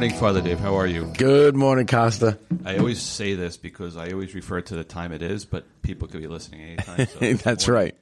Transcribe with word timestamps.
Good 0.00 0.06
morning, 0.06 0.18
Father 0.18 0.40
Dave. 0.40 0.58
How 0.60 0.76
are 0.76 0.86
you? 0.86 1.12
Good 1.18 1.54
morning, 1.54 1.86
Costa. 1.86 2.38
I 2.64 2.78
always 2.78 3.02
say 3.02 3.34
this 3.34 3.58
because 3.58 3.98
I 3.98 4.12
always 4.12 4.34
refer 4.34 4.62
to 4.62 4.74
the 4.74 4.82
time 4.82 5.12
it 5.12 5.20
is, 5.20 5.44
but 5.44 5.66
people 5.82 6.08
could 6.08 6.22
be 6.22 6.26
listening 6.26 6.62
anytime. 6.62 7.06
So 7.06 7.34
That's 7.44 7.68
right. 7.68 7.94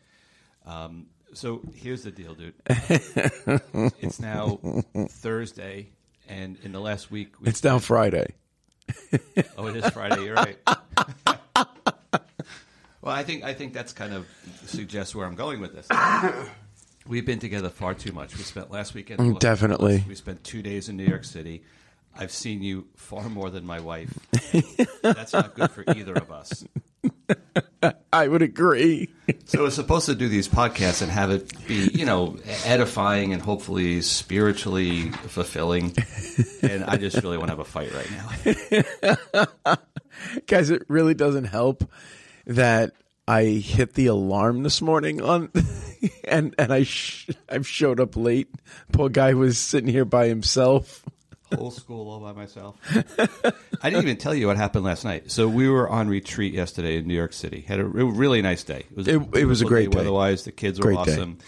Um, 0.64 1.06
so 1.34 1.60
here's 1.74 2.04
the 2.04 2.12
deal, 2.12 2.34
dude. 2.34 2.54
it's 3.98 4.20
now 4.20 4.60
Thursday, 5.08 5.88
and 6.28 6.56
in 6.62 6.70
the 6.70 6.78
last 6.78 7.10
week, 7.10 7.40
we, 7.40 7.48
It's 7.48 7.64
now 7.64 7.80
Friday. 7.80 8.36
oh, 9.56 9.66
it 9.66 9.74
is 9.74 9.90
Friday. 9.90 10.22
You're 10.22 10.36
right. 10.36 10.58
well, 13.02 13.12
I 13.12 13.24
think 13.24 13.42
I 13.42 13.54
think 13.54 13.72
that's 13.72 13.92
kind 13.92 14.14
of 14.14 14.24
suggests 14.66 15.16
where 15.16 15.26
I'm 15.26 15.34
going 15.34 15.60
with 15.60 15.74
this. 15.74 15.88
We've 17.08 17.26
been 17.26 17.40
together 17.40 17.70
far 17.70 17.94
too 17.94 18.12
much. 18.12 18.36
We 18.36 18.44
spent 18.44 18.70
last 18.70 18.94
weekend. 18.94 19.18
Mm, 19.18 19.40
definitely. 19.40 20.04
We 20.06 20.14
spent 20.14 20.44
two 20.44 20.62
days 20.62 20.88
in 20.88 20.96
New 20.96 21.06
York 21.06 21.24
City. 21.24 21.64
I've 22.16 22.32
seen 22.32 22.62
you 22.62 22.86
far 22.96 23.28
more 23.28 23.50
than 23.50 23.64
my 23.64 23.80
wife. 23.80 24.12
That's 25.02 25.32
not 25.32 25.54
good 25.54 25.70
for 25.70 25.84
either 25.88 26.14
of 26.14 26.30
us. 26.32 26.64
I 28.12 28.26
would 28.26 28.42
agree. 28.42 29.08
So 29.44 29.62
we're 29.62 29.70
supposed 29.70 30.06
to 30.06 30.14
do 30.14 30.28
these 30.28 30.48
podcasts 30.48 31.02
and 31.02 31.10
have 31.10 31.30
it 31.30 31.66
be, 31.66 31.90
you 31.92 32.04
know, 32.04 32.36
edifying 32.64 33.32
and 33.32 33.40
hopefully 33.40 34.00
spiritually 34.02 35.10
fulfilling. 35.10 35.94
And 36.62 36.84
I 36.84 36.96
just 36.96 37.22
really 37.22 37.38
want 37.38 37.50
to 37.50 37.56
have 37.56 37.60
a 37.60 37.64
fight 37.64 37.92
right 37.94 39.46
now. 39.66 39.76
Guys, 40.46 40.70
it 40.70 40.82
really 40.88 41.14
doesn't 41.14 41.44
help 41.44 41.88
that 42.46 42.94
I 43.28 43.44
hit 43.44 43.92
the 43.94 44.06
alarm 44.06 44.62
this 44.62 44.80
morning 44.80 45.20
on 45.20 45.50
and 46.24 46.54
and 46.58 46.72
I 46.72 46.84
sh- 46.84 47.28
I've 47.48 47.68
showed 47.68 48.00
up 48.00 48.16
late. 48.16 48.48
Poor 48.92 49.10
guy 49.10 49.34
was 49.34 49.58
sitting 49.58 49.90
here 49.90 50.06
by 50.06 50.28
himself. 50.28 51.04
Whole 51.56 51.70
school 51.70 52.10
all 52.10 52.20
by 52.20 52.32
myself. 52.32 52.76
I 53.82 53.90
didn't 53.90 54.02
even 54.04 54.16
tell 54.18 54.34
you 54.34 54.46
what 54.48 54.56
happened 54.56 54.84
last 54.84 55.04
night. 55.04 55.30
So 55.30 55.48
we 55.48 55.68
were 55.68 55.88
on 55.88 56.08
retreat 56.08 56.52
yesterday 56.52 56.98
in 56.98 57.06
New 57.06 57.14
York 57.14 57.32
City. 57.32 57.62
Had 57.66 57.80
a, 57.80 57.84
really 57.84 58.42
nice 58.42 58.64
day. 58.64 58.84
It 58.90 58.96
was 58.96 59.08
It- 59.08 59.34
it 59.34 59.44
was 59.46 59.62
a 59.62 59.64
great 59.64 59.90
day. 59.90 59.96
Weather-wise, 59.96 60.44
the 60.44 60.52
kids 60.52 60.78
were 60.78 60.86
Great 60.86 60.98
awesome. 60.98 61.38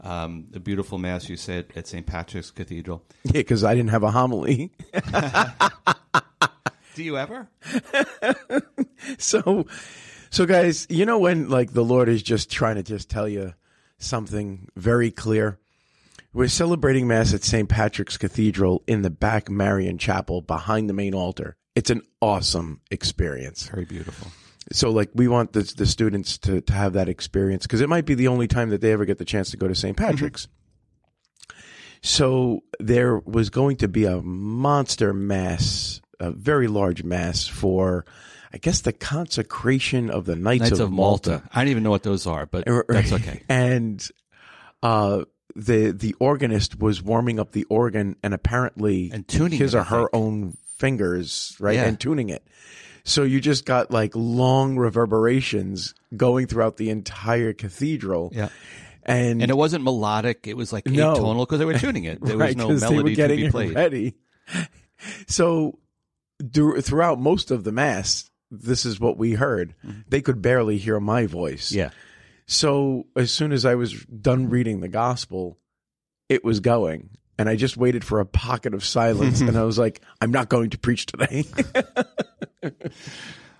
Um, 0.00 0.46
a 0.54 0.60
beautiful 0.60 0.98
mass 0.98 1.28
you 1.30 1.36
said 1.36 1.66
at 1.76 1.86
St. 1.86 2.04
Patrick's 2.04 2.50
Cathedral. 2.50 3.04
Yeah, 3.24 3.32
because 3.32 3.64
I 3.64 3.74
didn't 3.74 3.90
have 3.90 4.02
a 4.02 4.10
homily. 4.10 4.72
Do 6.94 7.02
you 7.02 7.16
ever? 7.18 7.48
So 9.18 9.66
so 10.30 10.46
guys, 10.46 10.86
you 10.88 11.04
know 11.04 11.18
when 11.18 11.50
like 11.50 11.74
the 11.74 11.84
Lord 11.84 12.08
is 12.08 12.22
just 12.22 12.50
trying 12.50 12.76
to 12.76 12.82
just 12.82 13.10
tell 13.10 13.28
you 13.28 13.52
something 13.98 14.66
very 14.76 15.10
clear? 15.10 15.58
We're 16.34 16.48
celebrating 16.48 17.06
Mass 17.06 17.32
at 17.32 17.44
St. 17.44 17.68
Patrick's 17.68 18.16
Cathedral 18.16 18.82
in 18.88 19.02
the 19.02 19.10
back 19.10 19.48
Marian 19.48 19.98
Chapel 19.98 20.42
behind 20.42 20.90
the 20.90 20.92
main 20.92 21.14
altar. 21.14 21.56
It's 21.76 21.90
an 21.90 22.02
awesome 22.20 22.80
experience. 22.90 23.68
Very 23.68 23.84
beautiful. 23.84 24.32
So, 24.72 24.90
like, 24.90 25.10
we 25.14 25.28
want 25.28 25.52
the, 25.52 25.62
the 25.62 25.86
students 25.86 26.38
to, 26.38 26.60
to 26.62 26.72
have 26.72 26.94
that 26.94 27.08
experience 27.08 27.66
because 27.68 27.80
it 27.80 27.88
might 27.88 28.04
be 28.04 28.14
the 28.14 28.26
only 28.26 28.48
time 28.48 28.70
that 28.70 28.80
they 28.80 28.90
ever 28.90 29.04
get 29.04 29.18
the 29.18 29.24
chance 29.24 29.52
to 29.52 29.56
go 29.56 29.68
to 29.68 29.76
St. 29.76 29.96
Patrick's. 29.96 30.48
So, 32.02 32.64
there 32.80 33.18
was 33.18 33.50
going 33.50 33.76
to 33.76 33.88
be 33.88 34.04
a 34.04 34.20
monster 34.20 35.14
mass, 35.14 36.00
a 36.18 36.32
very 36.32 36.66
large 36.66 37.04
mass 37.04 37.46
for, 37.46 38.06
I 38.52 38.58
guess, 38.58 38.80
the 38.80 38.92
consecration 38.92 40.10
of 40.10 40.24
the 40.24 40.34
Knights, 40.34 40.62
Knights 40.62 40.72
of, 40.72 40.86
of 40.86 40.90
Malta. 40.90 41.44
I 41.52 41.60
don't 41.60 41.70
even 41.70 41.84
know 41.84 41.90
what 41.90 42.02
those 42.02 42.26
are, 42.26 42.46
but 42.46 42.64
that's 42.88 43.12
okay. 43.12 43.44
And 43.48 44.04
uh, 44.82 45.24
the 45.56 45.92
the 45.92 46.14
organist 46.18 46.78
was 46.80 47.02
warming 47.02 47.38
up 47.38 47.52
the 47.52 47.64
organ 47.64 48.16
and 48.22 48.34
apparently 48.34 49.10
And 49.12 49.26
tuning 49.28 49.58
his 49.58 49.74
it, 49.74 49.78
or 49.78 49.82
her 49.84 50.14
own 50.14 50.56
fingers, 50.78 51.56
right, 51.60 51.76
Yeah. 51.76 51.84
and 51.84 51.98
tuning 52.00 52.28
it. 52.28 52.44
So 53.04 53.22
you 53.22 53.40
just 53.40 53.64
got 53.66 53.90
like 53.90 54.12
long 54.16 54.76
reverberations 54.76 55.94
going 56.16 56.46
throughout 56.46 56.76
the 56.78 56.90
entire 56.90 57.52
cathedral. 57.52 58.32
Yeah. 58.34 58.48
And, 59.06 59.42
And 59.42 59.50
it 59.50 59.56
wasn't 59.56 59.84
melodic; 59.84 60.46
it 60.46 60.56
was 60.56 60.72
like 60.72 60.86
No. 60.86 61.14
atonal 61.14 61.40
because 61.46 61.58
they 61.58 61.66
were 61.66 61.78
tuning 61.78 62.04
it. 62.04 62.20
There 62.22 62.36
was 62.38 62.40
right, 62.46 62.56
no 62.56 62.68
they 62.68 62.74
were 62.86 63.02
melody 63.04 63.14
to 63.16 63.28
be 63.28 63.50
played. 63.50 63.74
ready. 63.74 64.14
So 65.26 65.78
dur- 66.38 66.80
throughout 66.80 67.20
most 67.20 67.50
of 67.50 67.64
the 67.64 67.72
mass, 67.72 68.30
this 68.50 68.86
is 68.86 68.98
what 68.98 69.18
we 69.18 69.32
heard. 69.34 69.74
They 70.08 70.20
could 70.22 70.40
barely 70.40 70.78
hear 70.78 70.98
my 71.00 71.26
voice. 71.26 71.68
Mm-hmm. 71.70 71.78
Yeah, 71.78 71.90
So 72.46 73.06
as 73.16 73.30
soon 73.30 73.52
as 73.52 73.64
I 73.64 73.74
was 73.74 73.92
done 74.04 74.50
reading 74.50 74.80
the 74.80 74.88
gospel, 74.88 75.58
it 76.28 76.44
was 76.44 76.60
going. 76.60 77.10
And 77.38 77.48
I 77.48 77.56
just 77.56 77.76
waited 77.76 78.04
for 78.04 78.20
a 78.20 78.26
pocket 78.26 78.74
of 78.74 78.84
silence 78.84 79.40
and 79.40 79.56
I 79.58 79.62
was 79.64 79.78
like, 79.78 80.00
I'm 80.20 80.30
not 80.30 80.48
going 80.48 80.70
to 80.70 80.78
preach 80.78 81.06
today. 81.06 81.44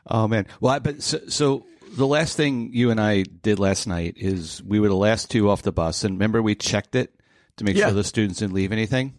Oh 0.06 0.28
man. 0.28 0.46
Well, 0.60 0.74
I, 0.74 0.78
but 0.80 1.02
so, 1.02 1.18
so 1.28 1.64
the 1.96 2.06
last 2.06 2.36
thing 2.36 2.70
you 2.74 2.90
and 2.90 3.00
I 3.00 3.22
did 3.22 3.58
last 3.58 3.86
night 3.86 4.14
is 4.18 4.62
we 4.62 4.78
were 4.78 4.88
the 4.88 4.94
last 4.94 5.30
two 5.30 5.48
off 5.48 5.62
the 5.62 5.72
bus, 5.72 6.04
and 6.04 6.14
remember 6.16 6.42
we 6.42 6.54
checked 6.54 6.94
it 6.94 7.14
to 7.56 7.64
make 7.64 7.74
Yeah. 7.76 7.86
sure 7.86 7.94
the 7.94 8.04
students 8.04 8.40
didn't 8.40 8.52
leave 8.52 8.70
anything, 8.70 9.14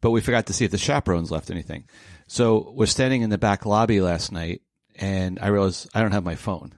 but 0.00 0.12
we 0.12 0.22
forgot 0.22 0.46
to 0.46 0.54
see 0.54 0.64
if 0.64 0.70
the 0.70 0.78
chaperones 0.78 1.30
left 1.30 1.50
anything. 1.50 1.84
So 2.26 2.72
we're 2.74 2.86
standing 2.86 3.20
in 3.20 3.28
the 3.28 3.36
back 3.36 3.66
lobby 3.66 4.00
last 4.00 4.32
night, 4.32 4.62
and 4.94 5.38
I 5.42 5.48
realized 5.48 5.90
I 5.94 6.00
don't 6.00 6.12
have 6.12 6.24
my 6.24 6.36
phone, 6.36 6.72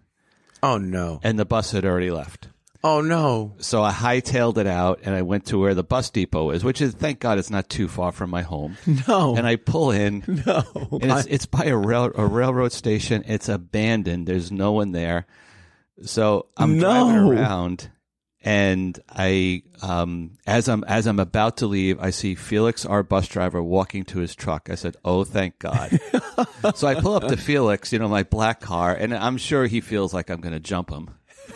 oh 0.62 0.78
no. 0.78 1.20
and 1.22 1.38
the 1.38 1.44
bus 1.44 1.72
had 1.72 1.84
already 1.84 2.10
left. 2.10 2.48
Oh 2.84 3.00
no. 3.00 3.54
So 3.58 3.82
I 3.82 3.91
hightailed 3.91 4.56
it 4.58 4.66
out, 4.66 5.00
and 5.02 5.14
I 5.14 5.22
went 5.22 5.46
to 5.46 5.58
where 5.58 5.74
the 5.74 5.82
bus 5.82 6.10
depot 6.10 6.50
is, 6.50 6.62
which 6.62 6.80
is 6.80 6.94
thank 6.94 7.19
God 7.19 7.38
it's 7.38 7.50
not 7.50 7.69
too 7.69 7.88
far 7.88 8.12
from 8.12 8.30
my 8.30 8.42
home. 8.42 8.76
No. 9.08 9.36
And 9.36 9.46
I 9.46 9.56
pull 9.56 9.91
in. 9.91 10.22
no. 10.46 10.62
and 10.92 11.10
it's, 11.10 11.26
it's 11.26 11.46
by 11.46 11.64
a 11.64 11.76
rail 11.76 12.10
a 12.14 12.26
railroad 12.26 12.72
station. 12.72 13.24
It's 13.26 13.48
abandoned. 13.48 14.26
There's 14.26 14.52
no 14.52 14.72
one 14.72 14.92
there. 14.92 15.26
So 16.02 16.46
I'm 16.56 16.78
driving 16.78 17.16
around, 17.16 17.90
and 18.48 18.98
I, 19.10 19.62
um, 19.82 20.38
as 20.47 20.70
I'm 20.70 20.82
as 20.84 21.06
I'm 21.06 21.20
about 21.20 21.59
to 21.59 21.66
leave, 21.66 22.00
I 22.00 22.09
see 22.09 22.34
Felix, 22.34 22.86
our 22.86 23.03
bus 23.03 23.28
driver, 23.28 23.62
walking 23.62 24.04
to 24.06 24.20
his 24.20 24.34
truck. 24.34 24.70
I 24.70 24.75
said, 24.75 24.97
"Oh, 25.04 25.25
thank 25.25 25.59
God!" 25.59 26.00
so 26.75 26.88
I 26.88 26.94
pull 26.94 27.12
up 27.12 27.28
to 27.28 27.37
Felix, 27.37 27.92
you 27.92 27.98
know, 27.98 28.08
my 28.08 28.22
black 28.22 28.60
car, 28.60 28.94
and 28.94 29.14
I'm 29.14 29.37
sure 29.37 29.66
he 29.66 29.82
feels 29.82 30.14
like 30.14 30.31
I'm 30.31 30.41
going 30.41 30.54
to 30.54 30.60
jump 30.60 30.88
him. 30.88 31.10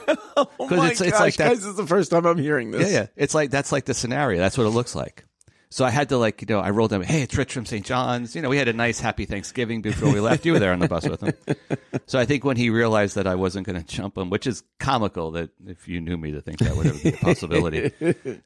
oh 0.37 0.47
my 0.61 0.89
it's- 0.91 1.01
it's 1.01 1.11
gosh, 1.13 1.21
like 1.21 1.37
that- 1.37 1.49
guys, 1.49 1.59
this 1.61 1.67
is 1.69 1.77
the 1.77 1.87
first 1.87 2.11
time 2.11 2.27
I'm 2.27 2.37
hearing 2.37 2.73
this. 2.73 2.93
Yeah, 2.93 3.01
yeah. 3.01 3.07
It's 3.17 3.35
like 3.35 3.51
that's 3.51 3.73
like 3.73 3.87
the 3.87 3.95
scenario. 3.95 4.39
That's 4.39 4.59
what 4.59 4.67
it 4.67 4.71
looks 4.71 4.95
like. 4.95 5.25
So 5.73 5.87
I 5.87 5.91
had 5.91 6.11
to 6.11 6.19
like 6.19 6.43
you 6.43 6.47
know 6.51 6.61
I 6.61 6.69
rolled 6.69 6.91
down. 6.91 7.03
Hey, 7.03 7.23
it's 7.23 7.35
Rich 7.35 7.55
from 7.55 7.65
St. 7.65 7.85
John's. 7.85 8.37
You 8.37 8.43
know 8.43 8.51
we 8.51 8.59
had 8.59 8.69
a 8.69 8.75
nice 8.75 9.01
happy 9.01 9.25
Thanksgiving 9.25 9.81
before 9.81 10.13
we 10.13 10.21
left. 10.21 10.45
You 10.45 10.53
were 10.53 10.59
there 10.59 10.75
on 10.75 10.81
the 10.81 10.89
bus 10.89 11.09
with 11.09 11.23
him. 11.23 11.33
So 12.07 12.19
I 12.19 12.27
think 12.27 12.45
when 12.45 12.57
he 12.57 12.69
realized 12.69 13.15
that 13.15 13.27
I 13.27 13.37
wasn't 13.37 13.67
going 13.67 13.81
to 13.81 13.87
jump 13.87 14.19
him, 14.19 14.29
which 14.29 14.47
is 14.47 14.65
comical 14.79 15.31
that 15.33 15.51
if 15.67 15.89
you 15.89 16.01
knew 16.01 16.19
me 16.19 16.33
to 16.33 16.41
think 16.41 16.59
that 16.59 16.77
would 16.77 16.87
have 16.87 17.03
been 17.03 17.15
a 17.15 17.19
possibility, 17.19 17.93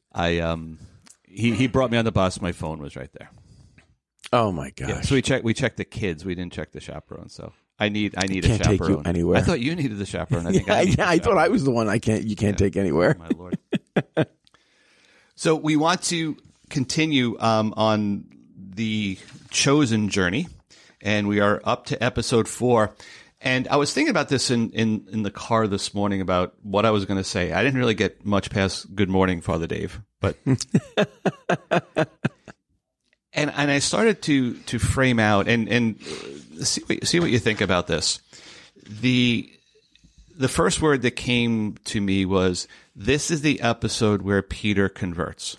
I 0.12 0.38
um 0.38 0.78
he 1.24 1.52
he 1.52 1.66
brought 1.66 1.90
me 1.90 1.98
on 1.98 2.04
the 2.04 2.12
bus. 2.12 2.40
My 2.40 2.52
phone 2.52 2.78
was 2.80 2.94
right 2.94 3.10
there. 3.18 3.30
Oh 4.32 4.52
my 4.52 4.70
gosh. 4.70 4.88
Yeah. 4.88 5.00
So 5.00 5.16
we 5.16 5.22
checked 5.22 5.44
we 5.44 5.54
checked 5.54 5.78
the 5.78 5.84
kids. 5.84 6.24
We 6.24 6.36
didn't 6.36 6.52
check 6.52 6.70
the 6.70 6.80
chaperone. 6.80 7.28
So 7.28 7.52
I 7.78 7.88
need 7.88 8.14
I 8.16 8.26
need 8.26 8.44
Can't 8.44 8.60
a 8.60 8.64
take 8.64 8.80
you 8.80 8.86
chaperone 8.86 9.06
anywhere. 9.06 9.38
I 9.38 9.40
thought 9.40 9.58
you 9.58 9.74
needed 9.74 9.98
the 9.98 10.06
chaperone. 10.06 10.46
I 10.46 10.52
think 10.52 10.66
yeah, 10.68 10.74
I, 10.74 10.80
yeah, 10.82 11.08
I 11.08 11.18
thought 11.18 11.38
I 11.38 11.48
was 11.48 11.64
the 11.64 11.72
one 11.72 11.88
I 11.88 11.98
can't 11.98 12.24
you 12.24 12.36
can't 12.36 12.56
take 12.56 12.76
anywhere. 12.76 13.16
My 13.18 13.30
lord. 13.36 13.58
so 15.34 15.56
we 15.56 15.74
want 15.74 16.02
to 16.04 16.36
continue 16.70 17.36
um, 17.40 17.74
on 17.76 18.26
the 18.56 19.18
chosen 19.50 20.08
journey, 20.08 20.48
and 21.00 21.28
we 21.28 21.40
are 21.40 21.60
up 21.64 21.86
to 21.86 22.02
episode 22.02 22.48
four. 22.48 22.94
And 23.40 23.68
I 23.68 23.76
was 23.76 23.92
thinking 23.92 24.10
about 24.10 24.28
this 24.28 24.50
in, 24.50 24.70
in, 24.70 25.06
in 25.12 25.22
the 25.22 25.30
car 25.30 25.66
this 25.66 25.94
morning 25.94 26.20
about 26.20 26.54
what 26.62 26.86
I 26.86 26.90
was 26.90 27.04
going 27.04 27.18
to 27.18 27.24
say. 27.24 27.52
I 27.52 27.62
didn't 27.62 27.78
really 27.78 27.94
get 27.94 28.24
much 28.24 28.50
past 28.50 28.94
"Good 28.94 29.08
morning, 29.08 29.40
Father 29.40 29.66
Dave," 29.66 30.00
but 30.20 30.36
and 33.32 33.50
and 33.50 33.70
I 33.70 33.78
started 33.78 34.22
to 34.22 34.54
to 34.54 34.78
frame 34.78 35.18
out 35.18 35.48
and 35.48 35.68
and 35.68 36.00
see 36.62 36.82
what, 36.86 37.06
see 37.06 37.20
what 37.20 37.30
you 37.30 37.38
think 37.38 37.60
about 37.60 37.86
this. 37.86 38.20
The 38.88 39.52
the 40.36 40.48
first 40.48 40.82
word 40.82 41.02
that 41.02 41.12
came 41.12 41.76
to 41.84 42.00
me 42.00 42.24
was 42.24 42.66
this 42.94 43.30
is 43.30 43.42
the 43.42 43.60
episode 43.60 44.22
where 44.22 44.42
Peter 44.42 44.88
converts. 44.88 45.56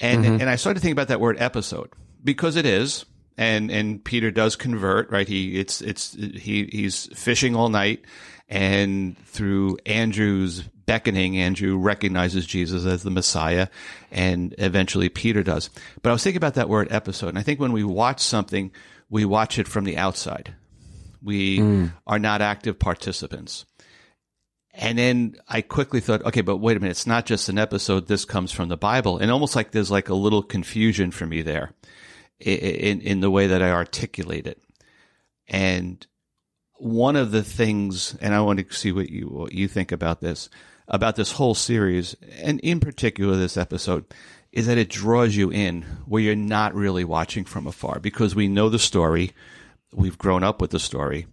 And 0.00 0.24
mm-hmm. 0.24 0.40
and 0.40 0.50
I 0.50 0.56
started 0.56 0.80
to 0.80 0.82
think 0.82 0.92
about 0.92 1.08
that 1.08 1.20
word 1.20 1.36
episode 1.38 1.90
because 2.24 2.56
it 2.56 2.66
is 2.66 3.04
and 3.36 3.70
and 3.70 4.02
Peter 4.02 4.30
does 4.30 4.56
convert, 4.56 5.10
right? 5.10 5.28
He 5.28 5.58
it's 5.58 5.80
it's 5.80 6.14
he 6.14 6.68
he's 6.72 7.06
fishing 7.14 7.54
all 7.54 7.68
night 7.68 8.04
and 8.48 9.16
through 9.26 9.78
Andrew's 9.86 10.62
beckoning 10.62 11.38
Andrew 11.38 11.78
recognizes 11.78 12.44
Jesus 12.46 12.84
as 12.84 13.02
the 13.02 13.10
Messiah 13.10 13.68
and 14.10 14.54
eventually 14.58 15.08
Peter 15.08 15.42
does. 15.42 15.70
But 16.02 16.10
I 16.10 16.12
was 16.12 16.22
thinking 16.22 16.38
about 16.38 16.54
that 16.54 16.68
word 16.68 16.88
episode 16.90 17.28
and 17.28 17.38
I 17.38 17.42
think 17.42 17.60
when 17.60 17.72
we 17.72 17.84
watch 17.84 18.20
something 18.20 18.72
we 19.10 19.24
watch 19.26 19.58
it 19.58 19.68
from 19.68 19.84
the 19.84 19.98
outside. 19.98 20.54
We 21.22 21.58
mm. 21.58 21.92
are 22.06 22.18
not 22.18 22.40
active 22.40 22.78
participants. 22.78 23.64
And 24.74 24.98
then 24.98 25.36
I 25.48 25.60
quickly 25.60 26.00
thought, 26.00 26.24
okay, 26.24 26.40
but 26.40 26.56
wait 26.56 26.76
a 26.76 26.80
minute, 26.80 26.92
it's 26.92 27.06
not 27.06 27.26
just 27.26 27.48
an 27.50 27.58
episode. 27.58 28.06
This 28.06 28.24
comes 28.24 28.52
from 28.52 28.68
the 28.68 28.76
Bible. 28.76 29.18
And 29.18 29.30
almost 29.30 29.54
like 29.54 29.70
there's 29.70 29.90
like 29.90 30.08
a 30.08 30.14
little 30.14 30.42
confusion 30.42 31.10
for 31.10 31.26
me 31.26 31.42
there. 31.42 31.74
in 32.44 33.00
in 33.00 33.20
the 33.20 33.30
way 33.30 33.46
that 33.46 33.62
I 33.62 33.70
articulate 33.70 34.46
it. 34.46 34.62
And 35.48 36.04
one 36.74 37.16
of 37.16 37.30
the 37.30 37.42
things, 37.42 38.16
and 38.20 38.34
I 38.34 38.40
want 38.40 38.58
to 38.58 38.74
see 38.74 38.92
what 38.92 39.10
you 39.10 39.28
what 39.28 39.52
you 39.52 39.68
think 39.68 39.92
about 39.92 40.20
this, 40.20 40.48
about 40.88 41.16
this 41.16 41.32
whole 41.32 41.54
series, 41.54 42.14
and 42.40 42.60
in 42.60 42.80
particular 42.80 43.36
this 43.36 43.56
episode, 43.56 44.04
is 44.50 44.66
that 44.66 44.78
it 44.78 44.88
draws 44.88 45.36
you 45.36 45.50
in 45.50 45.82
where 46.06 46.22
you're 46.22 46.34
not 46.34 46.74
really 46.74 47.04
watching 47.04 47.44
from 47.44 47.66
afar 47.66 48.00
because 48.00 48.34
we 48.34 48.48
know 48.48 48.68
the 48.68 48.78
story, 48.78 49.32
we've 49.92 50.18
grown 50.18 50.42
up 50.42 50.60
with 50.60 50.70
the 50.70 50.80
story, 50.80 51.26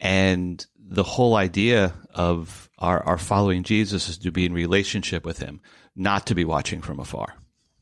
and 0.00 0.66
the 0.88 1.02
whole 1.02 1.34
idea 1.34 1.94
of 2.14 2.70
our, 2.78 3.02
our 3.02 3.18
following 3.18 3.62
Jesus 3.62 4.08
is 4.08 4.18
to 4.18 4.30
be 4.30 4.46
in 4.46 4.52
relationship 4.52 5.24
with 5.24 5.38
Him, 5.38 5.60
not 5.94 6.26
to 6.26 6.34
be 6.34 6.44
watching 6.44 6.80
from 6.80 7.00
afar. 7.00 7.34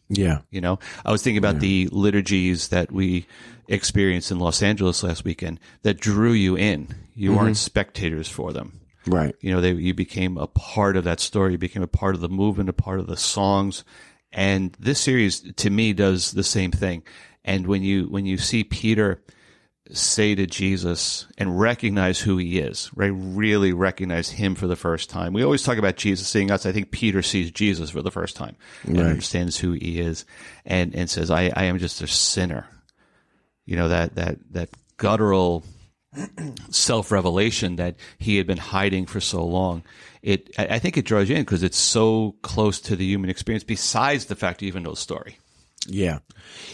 Yeah. 0.08 0.40
You 0.50 0.60
know, 0.60 0.78
I 1.04 1.12
was 1.12 1.22
thinking 1.22 1.38
about 1.38 1.60
the 1.60 1.88
liturgies 1.90 2.68
that 2.68 2.92
we 2.92 3.26
experienced 3.68 4.30
in 4.30 4.38
Los 4.38 4.62
Angeles 4.62 5.02
last 5.02 5.24
weekend 5.24 5.60
that 5.82 6.00
drew 6.00 6.32
you 6.32 6.56
in. 6.56 6.88
You 7.14 7.30
mm-hmm. 7.30 7.38
weren't 7.38 7.56
spectators 7.56 8.28
for 8.28 8.52
them. 8.52 8.80
Right. 9.06 9.34
You 9.40 9.52
know, 9.52 9.60
they, 9.60 9.72
you 9.72 9.94
became 9.94 10.38
a 10.38 10.46
part 10.46 10.96
of 10.96 11.04
that 11.04 11.20
story, 11.20 11.52
you 11.52 11.58
became 11.58 11.82
a 11.82 11.88
part 11.88 12.14
of 12.14 12.20
the 12.20 12.28
movement, 12.28 12.68
a 12.68 12.74
part 12.74 13.00
of 13.00 13.06
the 13.06 13.16
songs. 13.16 13.84
And 14.32 14.76
this 14.78 15.00
series 15.00 15.52
to 15.54 15.70
me 15.70 15.92
does 15.92 16.32
the 16.32 16.44
same 16.44 16.70
thing. 16.70 17.02
And 17.44 17.66
when 17.66 17.82
you, 17.82 18.04
when 18.04 18.26
you 18.26 18.38
see 18.38 18.64
Peter 18.64 19.22
say 19.90 20.34
to 20.34 20.46
Jesus 20.46 21.26
and 21.36 21.60
recognize 21.60 22.20
who 22.20 22.38
he 22.38 22.58
is, 22.58 22.90
right? 22.94 23.12
Really 23.14 23.72
recognize 23.72 24.30
him 24.30 24.54
for 24.54 24.66
the 24.66 24.76
first 24.76 25.10
time. 25.10 25.32
We 25.34 25.42
always 25.44 25.62
talk 25.62 25.76
about 25.76 25.96
Jesus 25.96 26.26
seeing 26.26 26.50
us. 26.50 26.64
I 26.64 26.72
think 26.72 26.90
Peter 26.90 27.20
sees 27.22 27.50
Jesus 27.50 27.90
for 27.90 28.00
the 28.00 28.10
first 28.10 28.34
time 28.34 28.56
and 28.84 28.96
Right. 28.96 29.06
understands 29.06 29.58
who 29.58 29.72
he 29.72 30.00
is 30.00 30.24
and, 30.64 30.94
and 30.94 31.10
says, 31.10 31.30
I, 31.30 31.52
I 31.54 31.64
am 31.64 31.78
just 31.78 32.00
a 32.00 32.06
sinner. 32.06 32.66
You 33.66 33.76
know, 33.76 33.88
that, 33.88 34.14
that, 34.14 34.38
that 34.52 34.70
guttural 34.96 35.64
self 36.70 37.10
revelation 37.10 37.76
that 37.76 37.96
he 38.18 38.36
had 38.36 38.46
been 38.46 38.58
hiding 38.58 39.06
for 39.06 39.20
so 39.20 39.44
long. 39.44 39.82
It, 40.22 40.50
I 40.58 40.66
I 40.76 40.78
think 40.78 40.96
it 40.96 41.04
draws 41.04 41.28
you 41.28 41.36
in 41.36 41.42
because 41.42 41.62
it's 41.62 41.76
so 41.76 42.36
close 42.42 42.80
to 42.82 42.96
the 42.96 43.04
human 43.04 43.28
experience. 43.30 43.64
Besides 43.64 44.26
the 44.26 44.36
fact 44.36 44.62
you 44.62 44.68
even 44.68 44.82
know 44.84 44.92
the 44.92 44.96
story. 44.96 45.38
Yeah. 45.88 46.18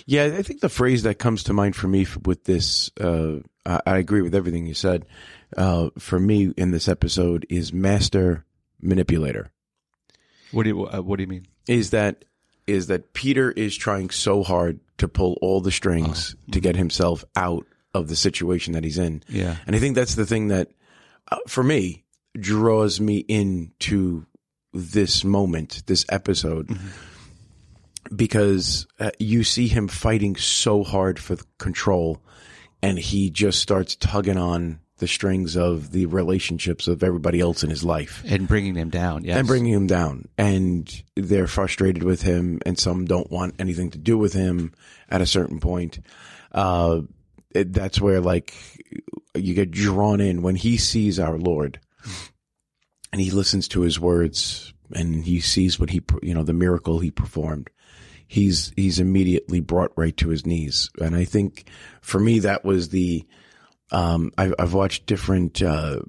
Yeah. 0.07 0.25
I 0.37 0.43
think 0.43 0.61
the 0.61 0.69
phrase 0.69 1.03
that 1.05 1.19
comes 1.19 1.45
to 1.45 1.53
mind 1.53 1.77
for 1.77 1.89
me 1.89 2.07
with 2.25 2.45
this, 2.45 2.91
uh, 3.01 3.37
I, 3.67 3.81
I 3.87 3.99
agree 3.99 4.23
with 4.23 4.35
everything 4.35 4.67
you 4.67 4.75
said. 4.75 5.07
Uh, 5.57 5.91
for 5.99 6.21
me 6.21 6.53
in 6.57 6.71
this 6.71 6.89
episode 6.89 7.47
is 7.51 7.73
master 7.73 8.45
manipulator. 8.81 9.51
What 10.53 10.65
do 10.65 10.69
you 10.71 10.87
uh, 10.87 11.01
What 11.01 11.17
do 11.17 11.23
you 11.23 11.29
mean? 11.29 11.47
Is 11.67 11.91
that, 11.91 12.25
is 12.67 12.87
that 12.87 13.13
Peter 13.15 13.51
is 13.51 13.77
trying 13.77 14.11
so 14.11 14.43
hard 14.43 14.81
to 14.99 15.09
pull 15.09 15.39
all 15.41 15.61
the 15.61 15.73
strings 15.73 16.37
to 16.53 16.61
get 16.61 16.77
himself 16.77 17.25
out 17.35 17.67
of 17.95 18.09
the 18.09 18.17
situation 18.17 18.75
that 18.75 18.85
he's 18.85 18.99
in. 18.99 19.23
Yeah. 19.29 19.57
And 19.67 19.75
I 19.75 19.79
think 19.79 19.97
that's 19.97 20.15
the 20.15 20.27
thing 20.27 20.49
that, 20.49 20.69
uh, 21.33 21.39
for 21.49 21.65
me, 21.65 22.05
draws 22.39 23.01
me 23.01 23.19
into 23.19 24.27
this 24.73 25.25
moment, 25.25 25.83
this 25.87 26.07
episode, 26.09 26.79
because 28.15 28.87
uh, 28.99 29.11
you 29.19 29.45
see 29.45 29.69
him 29.69 29.89
fighting 29.89 30.37
so 30.37 30.83
hard 30.83 31.19
for 31.19 31.37
control, 31.59 32.21
and 32.83 32.99
he 32.99 33.31
just 33.31 33.61
starts 33.61 33.95
tugging 33.97 34.37
on 34.39 34.81
the 34.99 35.09
strings 35.09 35.57
of 35.57 35.93
the 35.93 36.05
relationships 36.07 36.87
of 36.87 37.03
everybody 37.03 37.41
else 37.41 37.65
in 37.65 37.71
his 37.71 37.83
life 37.83 38.23
And 38.27 38.47
bringing 38.47 38.75
them 38.75 38.91
down. 38.91 39.25
Yes. 39.25 39.39
and 39.39 39.49
bringing 39.49 39.73
him 39.73 39.87
down. 39.87 40.29
And 40.37 41.03
they're 41.17 41.47
frustrated 41.47 42.03
with 42.03 42.21
him, 42.21 42.61
and 42.67 42.79
some 42.79 43.07
don't 43.07 43.31
want 43.31 43.55
anything 43.59 43.91
to 43.93 43.99
do 43.99 44.19
with 44.19 44.35
him 44.35 44.73
at 45.09 45.23
a 45.23 45.27
certain 45.27 45.59
point. 45.59 46.01
Uh, 46.53 47.01
it, 47.53 47.73
that's 47.73 48.01
where 48.01 48.21
like 48.21 48.55
you 49.35 49.55
get 49.55 49.71
drawn 49.71 50.21
in 50.21 50.43
when 50.43 50.57
he 50.57 50.77
sees 50.77 51.19
our 51.19 51.39
Lord, 51.39 51.81
and 53.13 53.21
he 53.21 53.31
listens 53.31 53.69
to 53.69 53.81
his 53.81 53.99
words, 53.99 54.73
and 54.93 55.25
he 55.25 55.41
sees 55.41 55.81
what 55.81 55.91
he, 55.91 56.03
you 56.23 56.35
know, 56.35 56.43
the 56.45 56.53
miracle 56.53 56.99
he 56.99 57.11
performed. 57.11 57.71
He's 58.31 58.73
he's 58.77 59.01
immediately 59.01 59.59
brought 59.59 59.91
right 59.97 60.17
to 60.19 60.29
his 60.29 60.47
knees, 60.47 60.89
and 61.01 61.17
I 61.17 61.25
think 61.25 61.69
for 62.01 62.21
me 62.21 62.39
that 62.39 62.65
was 62.65 62.91
the. 62.91 63.27
Um, 63.91 64.31
I, 64.39 64.53
I've 64.57 64.73
watched 64.73 65.07
different 65.07 65.61
uh, 65.61 66.03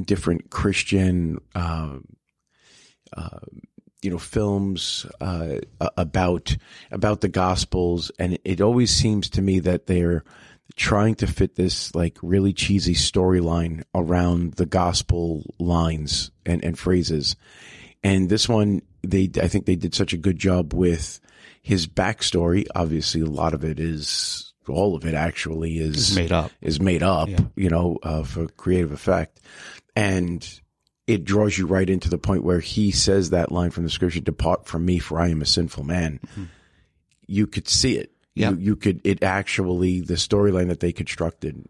different 0.00 0.50
Christian, 0.50 1.38
uh, 1.56 1.96
uh, 3.16 3.40
you 4.02 4.10
know, 4.12 4.18
films 4.18 5.04
uh, 5.20 5.56
about 5.96 6.56
about 6.92 7.22
the 7.22 7.28
Gospels, 7.28 8.12
and 8.20 8.38
it 8.44 8.60
always 8.60 8.92
seems 8.92 9.28
to 9.30 9.42
me 9.42 9.58
that 9.58 9.88
they're 9.88 10.22
trying 10.76 11.16
to 11.16 11.26
fit 11.26 11.56
this 11.56 11.92
like 11.92 12.18
really 12.22 12.52
cheesy 12.52 12.94
storyline 12.94 13.82
around 13.96 14.54
the 14.54 14.66
gospel 14.66 15.42
lines 15.58 16.30
and, 16.46 16.64
and 16.64 16.78
phrases. 16.78 17.34
And 18.04 18.28
this 18.28 18.48
one, 18.48 18.82
they 19.02 19.28
I 19.42 19.48
think 19.48 19.66
they 19.66 19.74
did 19.74 19.92
such 19.92 20.12
a 20.12 20.18
good 20.18 20.38
job 20.38 20.72
with 20.72 21.18
his 21.62 21.86
backstory. 21.86 22.66
Obviously, 22.74 23.20
a 23.22 23.26
lot 23.26 23.54
of 23.54 23.64
it 23.64 23.80
is 23.80 24.52
all 24.68 24.94
of 24.94 25.04
it 25.06 25.14
actually 25.14 25.78
is 25.78 26.14
made 26.14 26.30
up. 26.32 26.50
is 26.60 26.80
made 26.80 27.02
up, 27.02 27.28
Yeah. 27.28 27.40
you 27.56 27.68
know, 27.70 27.98
uh, 28.02 28.22
for 28.22 28.46
creative 28.48 28.92
effect. 28.92 29.40
And 29.96 30.46
it 31.06 31.24
draws 31.24 31.58
you 31.58 31.66
right 31.66 31.88
into 31.90 32.08
the 32.08 32.18
point 32.18 32.44
where 32.44 32.60
he 32.60 32.90
says 32.92 33.30
that 33.30 33.50
line 33.50 33.70
from 33.70 33.82
the 33.84 33.90
scripture, 33.90 34.20
depart 34.20 34.66
from 34.66 34.84
me 34.84 34.98
for 34.98 35.18
I 35.20 35.28
am 35.28 35.42
a 35.42 35.46
sinful 35.46 35.82
man. 35.84 36.20
You 37.26 37.46
could 37.46 37.68
see 37.68 37.96
it. 37.96 38.12
Yeah. 38.34 38.50
You, 38.50 38.56
you 38.58 38.76
could, 38.76 39.00
it 39.04 39.22
actually, 39.22 40.00
the 40.00 40.14
storyline 40.14 40.68
that 40.68 40.80
they 40.80 40.92
constructed, 40.92 41.66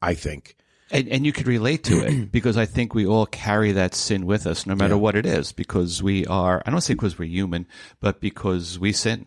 I 0.00 0.14
think. 0.14 0.56
And, 0.92 1.08
and 1.08 1.26
you 1.26 1.32
could 1.32 1.46
relate 1.46 1.84
to 1.84 2.06
it 2.06 2.30
because 2.32 2.56
I 2.56 2.66
think 2.66 2.94
we 2.94 3.06
all 3.06 3.26
carry 3.26 3.72
that 3.72 3.94
sin 3.94 4.26
with 4.26 4.46
us, 4.46 4.66
no 4.66 4.74
matter 4.74 4.96
what 4.96 5.16
it 5.16 5.24
is, 5.26 5.52
because 5.52 6.02
we 6.02 6.26
are, 6.26 6.62
I 6.66 6.70
don't 6.70 6.82
say 6.82 6.94
because 6.94 7.18
we're 7.18 7.28
human, 7.28 7.66
but 8.00 8.20
because 8.20 8.78
we 8.78 8.92
sin. 8.92 9.26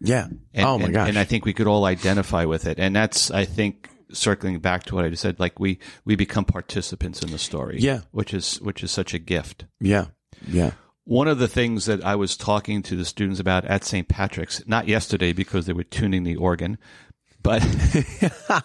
Yeah. 0.00 0.26
And, 0.52 0.66
oh 0.66 0.78
my 0.78 0.86
and, 0.86 0.94
gosh. 0.94 1.08
And 1.08 1.18
I 1.18 1.24
think 1.24 1.44
we 1.44 1.52
could 1.52 1.68
all 1.68 1.84
identify 1.84 2.44
with 2.44 2.66
it. 2.66 2.78
And 2.78 2.94
that's, 2.96 3.30
I 3.30 3.44
think, 3.44 3.88
circling 4.12 4.58
back 4.58 4.82
to 4.84 4.94
what 4.96 5.04
I 5.04 5.08
just 5.08 5.22
said, 5.22 5.38
like 5.38 5.60
we, 5.60 5.78
we 6.04 6.16
become 6.16 6.44
participants 6.44 7.22
in 7.22 7.30
the 7.30 7.38
story. 7.38 7.78
Yeah. 7.78 8.00
Which 8.10 8.34
is, 8.34 8.60
which 8.60 8.82
is 8.82 8.90
such 8.90 9.14
a 9.14 9.18
gift. 9.18 9.66
yeah. 9.80 10.06
Yeah. 10.46 10.72
One 11.06 11.28
of 11.28 11.38
the 11.38 11.48
things 11.48 11.84
that 11.84 12.02
I 12.02 12.16
was 12.16 12.34
talking 12.34 12.82
to 12.84 12.96
the 12.96 13.04
students 13.04 13.38
about 13.38 13.66
at 13.66 13.84
St. 13.84 14.08
Patrick's, 14.08 14.66
not 14.66 14.88
yesterday 14.88 15.34
because 15.34 15.66
they 15.66 15.74
were 15.74 15.84
tuning 15.84 16.24
the 16.24 16.36
organ, 16.36 16.78
but 17.42 17.62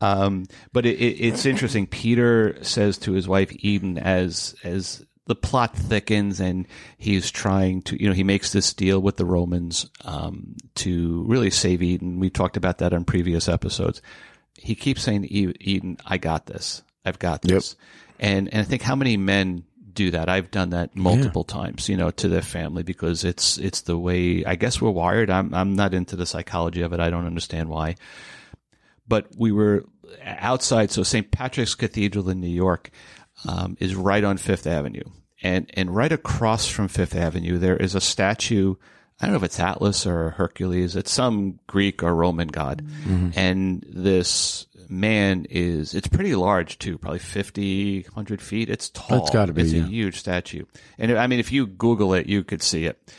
um, 0.00 0.46
but 0.72 0.86
it, 0.86 0.98
it, 0.98 1.20
it's 1.20 1.46
interesting. 1.46 1.86
Peter 1.86 2.56
says 2.62 2.98
to 2.98 3.12
his 3.12 3.28
wife 3.28 3.52
Eden 3.60 3.98
as 3.98 4.54
as 4.64 5.04
the 5.26 5.34
plot 5.34 5.76
thickens 5.76 6.40
and 6.40 6.66
he's 6.98 7.30
trying 7.30 7.80
to, 7.82 8.00
you 8.00 8.08
know, 8.08 8.14
he 8.14 8.24
makes 8.24 8.52
this 8.52 8.74
deal 8.74 9.00
with 9.00 9.16
the 9.16 9.24
Romans 9.24 9.88
um, 10.04 10.56
to 10.74 11.22
really 11.28 11.50
save 11.50 11.82
Eden. 11.82 12.18
We 12.18 12.28
talked 12.28 12.56
about 12.56 12.78
that 12.78 12.92
on 12.92 13.04
previous 13.04 13.48
episodes. 13.48 14.02
He 14.54 14.74
keeps 14.74 15.02
saying 15.02 15.26
Eden, 15.30 15.98
"I 16.04 16.18
got 16.18 16.46
this. 16.46 16.82
I've 17.04 17.18
got 17.18 17.42
this." 17.42 17.76
And 18.18 18.52
and 18.52 18.60
I 18.60 18.64
think 18.64 18.82
how 18.82 18.96
many 18.96 19.16
men 19.16 19.64
do 19.92 20.10
that? 20.12 20.28
I've 20.28 20.50
done 20.50 20.70
that 20.70 20.94
multiple 20.96 21.44
times, 21.44 21.88
you 21.88 21.96
know, 21.96 22.10
to 22.10 22.28
their 22.28 22.42
family 22.42 22.82
because 22.82 23.24
it's 23.24 23.58
it's 23.58 23.82
the 23.82 23.98
way 23.98 24.44
I 24.44 24.56
guess 24.56 24.80
we're 24.80 24.90
wired. 24.90 25.30
I'm 25.30 25.54
I'm 25.54 25.74
not 25.74 25.94
into 25.94 26.16
the 26.16 26.26
psychology 26.26 26.82
of 26.82 26.92
it. 26.92 27.00
I 27.00 27.10
don't 27.10 27.26
understand 27.26 27.68
why 27.68 27.96
but 29.12 29.26
we 29.36 29.52
were 29.52 29.84
outside. 30.24 30.90
So 30.90 31.02
St. 31.02 31.30
Patrick's 31.30 31.74
Cathedral 31.74 32.30
in 32.30 32.40
New 32.40 32.48
York 32.48 32.90
um, 33.46 33.76
is 33.78 33.94
right 33.94 34.24
on 34.24 34.38
Fifth 34.38 34.66
Avenue, 34.66 35.04
and 35.42 35.70
and 35.74 35.94
right 35.94 36.10
across 36.10 36.66
from 36.66 36.88
Fifth 36.88 37.14
Avenue 37.14 37.58
there 37.58 37.76
is 37.76 37.94
a 37.94 38.00
statue. 38.00 38.74
I 39.20 39.26
don't 39.26 39.34
know 39.34 39.36
if 39.36 39.42
it's 39.42 39.60
Atlas 39.60 40.06
or 40.06 40.30
Hercules. 40.30 40.96
It's 40.96 41.10
some 41.10 41.60
Greek 41.66 42.02
or 42.02 42.14
Roman 42.14 42.48
god, 42.48 42.86
and 43.36 43.84
this 43.86 44.66
man 44.88 45.44
is. 45.50 45.94
It's 45.94 46.08
pretty 46.08 46.34
large 46.34 46.78
too, 46.78 46.96
probably 46.96 47.18
50, 47.18 48.04
100 48.04 48.40
feet. 48.40 48.70
It's 48.70 48.88
tall. 48.88 49.20
It's 49.20 49.30
gotta 49.30 49.52
be, 49.52 49.60
It's 49.60 49.74
yeah. 49.74 49.82
a 49.82 49.86
huge 49.88 50.18
statue, 50.18 50.64
and 50.96 51.12
I 51.18 51.26
mean, 51.26 51.38
if 51.38 51.52
you 51.52 51.66
Google 51.66 52.14
it, 52.14 52.28
you 52.28 52.44
could 52.44 52.62
see 52.62 52.86
it. 52.86 53.12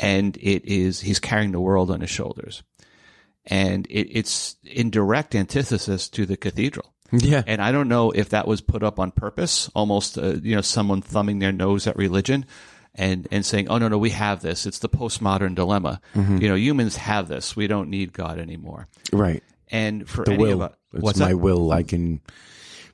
And 0.00 0.36
it 0.36 0.64
is. 0.64 1.00
He's 1.00 1.18
carrying 1.18 1.50
the 1.50 1.58
world 1.58 1.90
on 1.90 2.02
his 2.02 2.10
shoulders 2.10 2.62
and 3.46 3.86
it, 3.86 4.08
it's 4.18 4.56
in 4.64 4.90
direct 4.90 5.34
antithesis 5.34 6.08
to 6.10 6.26
the 6.26 6.36
cathedral. 6.36 6.92
Yeah. 7.12 7.42
And 7.46 7.62
I 7.62 7.72
don't 7.72 7.88
know 7.88 8.10
if 8.10 8.28
that 8.30 8.46
was 8.46 8.60
put 8.60 8.82
up 8.82 8.98
on 9.00 9.10
purpose, 9.12 9.70
almost 9.74 10.18
uh, 10.18 10.34
you 10.42 10.54
know 10.54 10.60
someone 10.60 11.00
thumbing 11.00 11.38
their 11.38 11.52
nose 11.52 11.86
at 11.86 11.96
religion 11.96 12.44
and 12.94 13.26
and 13.30 13.46
saying, 13.46 13.68
"Oh 13.68 13.78
no, 13.78 13.88
no, 13.88 13.96
we 13.96 14.10
have 14.10 14.42
this. 14.42 14.66
It's 14.66 14.80
the 14.80 14.90
postmodern 14.90 15.54
dilemma. 15.54 16.00
Mm-hmm. 16.14 16.36
You 16.38 16.48
know, 16.48 16.54
humans 16.54 16.96
have 16.96 17.28
this. 17.28 17.56
We 17.56 17.66
don't 17.66 17.88
need 17.88 18.12
God 18.12 18.38
anymore." 18.38 18.88
Right. 19.12 19.42
And 19.70 20.08
for 20.08 20.24
the 20.24 20.34
will. 20.36 20.62
us, 20.62 20.72
It's 20.92 21.02
what's 21.02 21.18
my 21.18 21.28
that? 21.28 21.36
will. 21.38 21.72
I 21.72 21.82
can, 21.82 22.20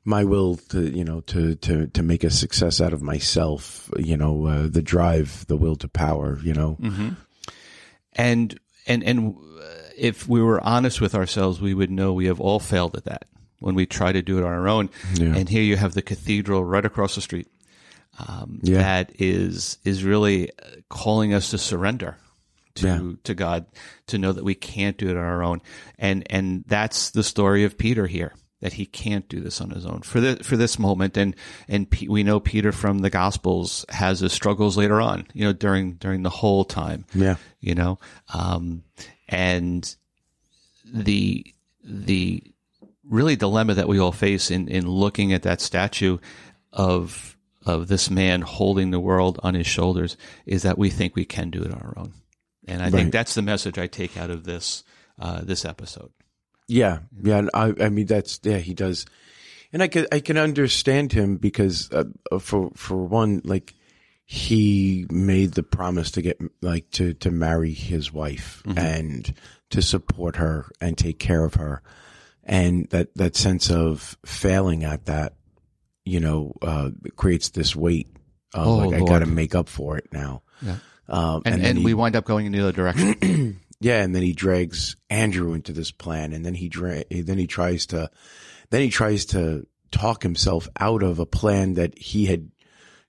my 0.04 0.22
will 0.24 0.56
to 0.70 0.82
you 0.96 1.04
know 1.04 1.20
to 1.22 1.56
to 1.56 1.88
to 1.88 2.02
make 2.04 2.22
a 2.22 2.30
success 2.30 2.80
out 2.80 2.92
of 2.92 3.02
myself. 3.02 3.90
You 3.96 4.16
know, 4.16 4.46
uh, 4.46 4.66
the 4.68 4.82
drive, 4.82 5.44
the 5.48 5.56
will 5.56 5.74
to 5.76 5.88
power. 5.88 6.38
You 6.44 6.54
know, 6.54 6.76
Mm-hmm. 6.80 7.08
and 8.12 8.60
and 8.86 9.02
and 9.02 9.36
uh, 9.36 9.64
if 9.96 10.28
we 10.28 10.42
were 10.42 10.60
honest 10.62 11.00
with 11.00 11.14
ourselves, 11.14 11.60
we 11.60 11.74
would 11.74 11.90
know 11.90 12.12
we 12.12 12.26
have 12.26 12.40
all 12.40 12.60
failed 12.60 12.96
at 12.96 13.04
that 13.04 13.26
when 13.60 13.74
we 13.74 13.86
try 13.86 14.12
to 14.12 14.22
do 14.22 14.38
it 14.38 14.44
on 14.44 14.52
our 14.52 14.68
own. 14.68 14.90
Yeah. 15.14 15.34
And 15.36 15.48
here 15.48 15.62
you 15.62 15.76
have 15.76 15.94
the 15.94 16.02
cathedral 16.02 16.64
right 16.64 16.84
across 16.84 17.14
the 17.14 17.20
street 17.20 17.48
um, 18.28 18.60
Yeah. 18.62 18.78
that 18.78 19.12
is 19.18 19.78
is 19.84 20.04
really 20.04 20.50
calling 20.88 21.34
us 21.34 21.50
to 21.50 21.58
surrender 21.58 22.16
to 22.76 22.86
Yeah. 22.86 23.12
to 23.24 23.34
God, 23.34 23.66
to 24.08 24.18
know 24.18 24.32
that 24.32 24.44
we 24.44 24.54
can't 24.54 24.96
do 24.98 25.08
it 25.08 25.16
on 25.16 25.22
our 25.22 25.42
own, 25.42 25.60
and 25.98 26.24
and 26.30 26.64
that's 26.66 27.10
the 27.10 27.22
story 27.22 27.64
of 27.64 27.78
Peter 27.78 28.06
here. 28.06 28.34
That 28.60 28.72
he 28.74 28.86
can't 28.86 29.28
do 29.28 29.40
this 29.40 29.60
on 29.60 29.70
his 29.70 29.84
own 29.84 30.00
for 30.00 30.20
the 30.20 30.36
for 30.42 30.56
this 30.56 30.78
moment, 30.78 31.16
and 31.18 31.36
and 31.68 31.90
P- 31.90 32.08
we 32.08 32.22
know 32.22 32.40
Peter 32.40 32.72
from 32.72 33.00
the 33.00 33.10
Gospels 33.10 33.84
has 33.90 34.20
his 34.20 34.32
struggles 34.32 34.76
later 34.78 35.00
on, 35.02 35.26
you 35.34 35.44
know, 35.44 35.52
during 35.52 35.94
during 35.94 36.22
the 36.22 36.30
whole 36.30 36.64
time, 36.64 37.04
Yeah. 37.14 37.36
you 37.60 37.74
know, 37.74 37.98
um, 38.32 38.82
and 39.28 39.94
the 40.84 41.46
the 41.82 42.42
really 43.08 43.36
dilemma 43.36 43.74
that 43.74 43.88
we 43.88 43.98
all 43.98 44.12
face 44.12 44.50
in 44.50 44.68
in 44.68 44.88
looking 44.88 45.32
at 45.32 45.42
that 45.42 45.60
statue 45.60 46.18
of 46.72 47.36
of 47.66 47.88
this 47.88 48.10
man 48.10 48.42
holding 48.42 48.90
the 48.90 49.00
world 49.00 49.40
on 49.42 49.54
his 49.54 49.66
shoulders 49.66 50.16
is 50.46 50.62
that 50.62 50.76
we 50.78 50.90
think 50.90 51.16
we 51.16 51.24
can 51.24 51.50
do 51.50 51.62
it 51.62 51.72
on 51.72 51.80
our 51.80 51.94
own, 51.96 52.12
and 52.68 52.80
I 52.82 52.86
Right. 52.86 52.92
think 52.92 53.12
that's 53.12 53.34
the 53.34 53.42
message 53.42 53.78
I 53.78 53.86
take 53.86 54.16
out 54.16 54.30
of 54.30 54.44
this 54.44 54.84
uh, 55.18 55.40
this 55.42 55.64
episode. 55.64 56.10
Yeah, 56.66 57.00
yeah. 57.22 57.38
and 57.38 57.50
I, 57.54 57.72
I 57.80 57.88
mean, 57.90 58.06
that's 58.06 58.40
yeah. 58.42 58.58
He 58.58 58.74
does, 58.74 59.06
and 59.72 59.82
I 59.82 59.88
can 59.88 60.06
I 60.12 60.20
can 60.20 60.36
understand 60.38 61.12
him 61.12 61.36
because 61.36 61.90
uh, 61.92 62.04
uh, 62.32 62.38
for 62.38 62.70
for 62.74 63.04
one, 63.04 63.40
like 63.44 63.74
he 64.26 65.06
made 65.10 65.52
the 65.52 65.62
promise 65.62 66.10
to 66.12 66.22
get 66.22 66.40
like 66.62 66.90
to 66.92 67.14
to 67.14 67.30
marry 67.30 67.72
his 67.72 68.12
wife 68.12 68.62
and 68.76 69.34
to 69.70 69.82
support 69.82 70.36
her 70.36 70.70
and 70.80 70.96
take 70.96 71.18
care 71.18 71.44
of 71.44 71.54
her, 71.54 71.82
and 72.42 72.88
that 72.90 73.14
that 73.16 73.36
sense 73.36 73.70
of 73.70 74.16
failing 74.24 74.84
at 74.84 75.06
that, 75.06 75.34
you 76.04 76.20
know, 76.20 76.54
uh, 76.62 76.90
creates 77.16 77.50
this 77.50 77.76
weight. 77.76 78.08
Of 78.54 78.66
Oh, 78.66 78.76
like 78.88 79.02
I 79.02 79.04
got 79.04 79.18
to 79.18 79.26
make 79.26 79.54
up 79.54 79.68
for 79.68 79.98
it 79.98 80.08
now. 80.12 80.42
Yeah. 80.62 80.76
Um, 81.08 81.42
And 81.44 81.56
then 81.60 81.70
and, 81.70 81.78
he- 81.78 81.84
we 81.84 81.94
wind 81.94 82.16
up 82.16 82.24
going 82.24 82.46
in 82.46 82.52
the 82.52 82.60
other 82.60 82.72
direction. 82.72 83.60
yeah, 83.80 84.02
and 84.02 84.14
then 84.14 84.22
he 84.22 84.32
drags 84.32 84.96
Andrew 85.10 85.52
into 85.52 85.72
this 85.72 85.90
plan, 85.90 86.32
and 86.32 86.46
then 86.46 86.54
he 86.54 86.68
dra- 86.68 87.04
then 87.10 87.36
he 87.36 87.46
tries 87.46 87.86
to 87.86 88.10
then 88.70 88.80
he 88.80 88.88
tries 88.90 89.26
to 89.26 89.66
talk 89.90 90.22
himself 90.22 90.68
out 90.80 91.02
of 91.02 91.18
a 91.18 91.26
plan 91.26 91.74
that 91.74 91.98
he 91.98 92.26
had 92.26 92.48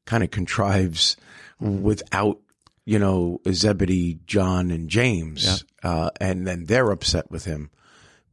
kind 0.06 0.24
of 0.24 0.32
contrives 0.32 1.18
without 1.60 2.40
you 2.86 3.00
know 3.00 3.42
Zebedee, 3.52 4.20
John, 4.28 4.72
and 4.72 4.90
James, 4.90 5.64
uh, 5.84 6.10
and 6.22 6.46
then 6.48 6.66
they're 6.66 6.92
upset 6.92 7.30
with 7.32 7.46
him 7.46 7.70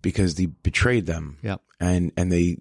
because 0.03 0.37
he 0.37 0.47
betrayed 0.47 1.07
them, 1.07 1.39
Yep. 1.43 1.61
and 1.81 2.13
and 2.17 2.31
they 2.33 2.59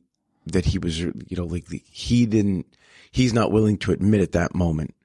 that 0.47 0.65
he 0.65 0.77
was 0.79 0.99
you 0.99 1.13
know 1.31 1.45
like 1.45 1.65
the, 1.67 1.83
he 1.91 2.25
didn't 2.25 2.65
he's 3.11 3.33
not 3.33 3.51
willing 3.51 3.77
to 3.79 3.91
admit 3.91 4.21
at 4.21 4.31
that 4.31 4.55
moment 4.55 4.95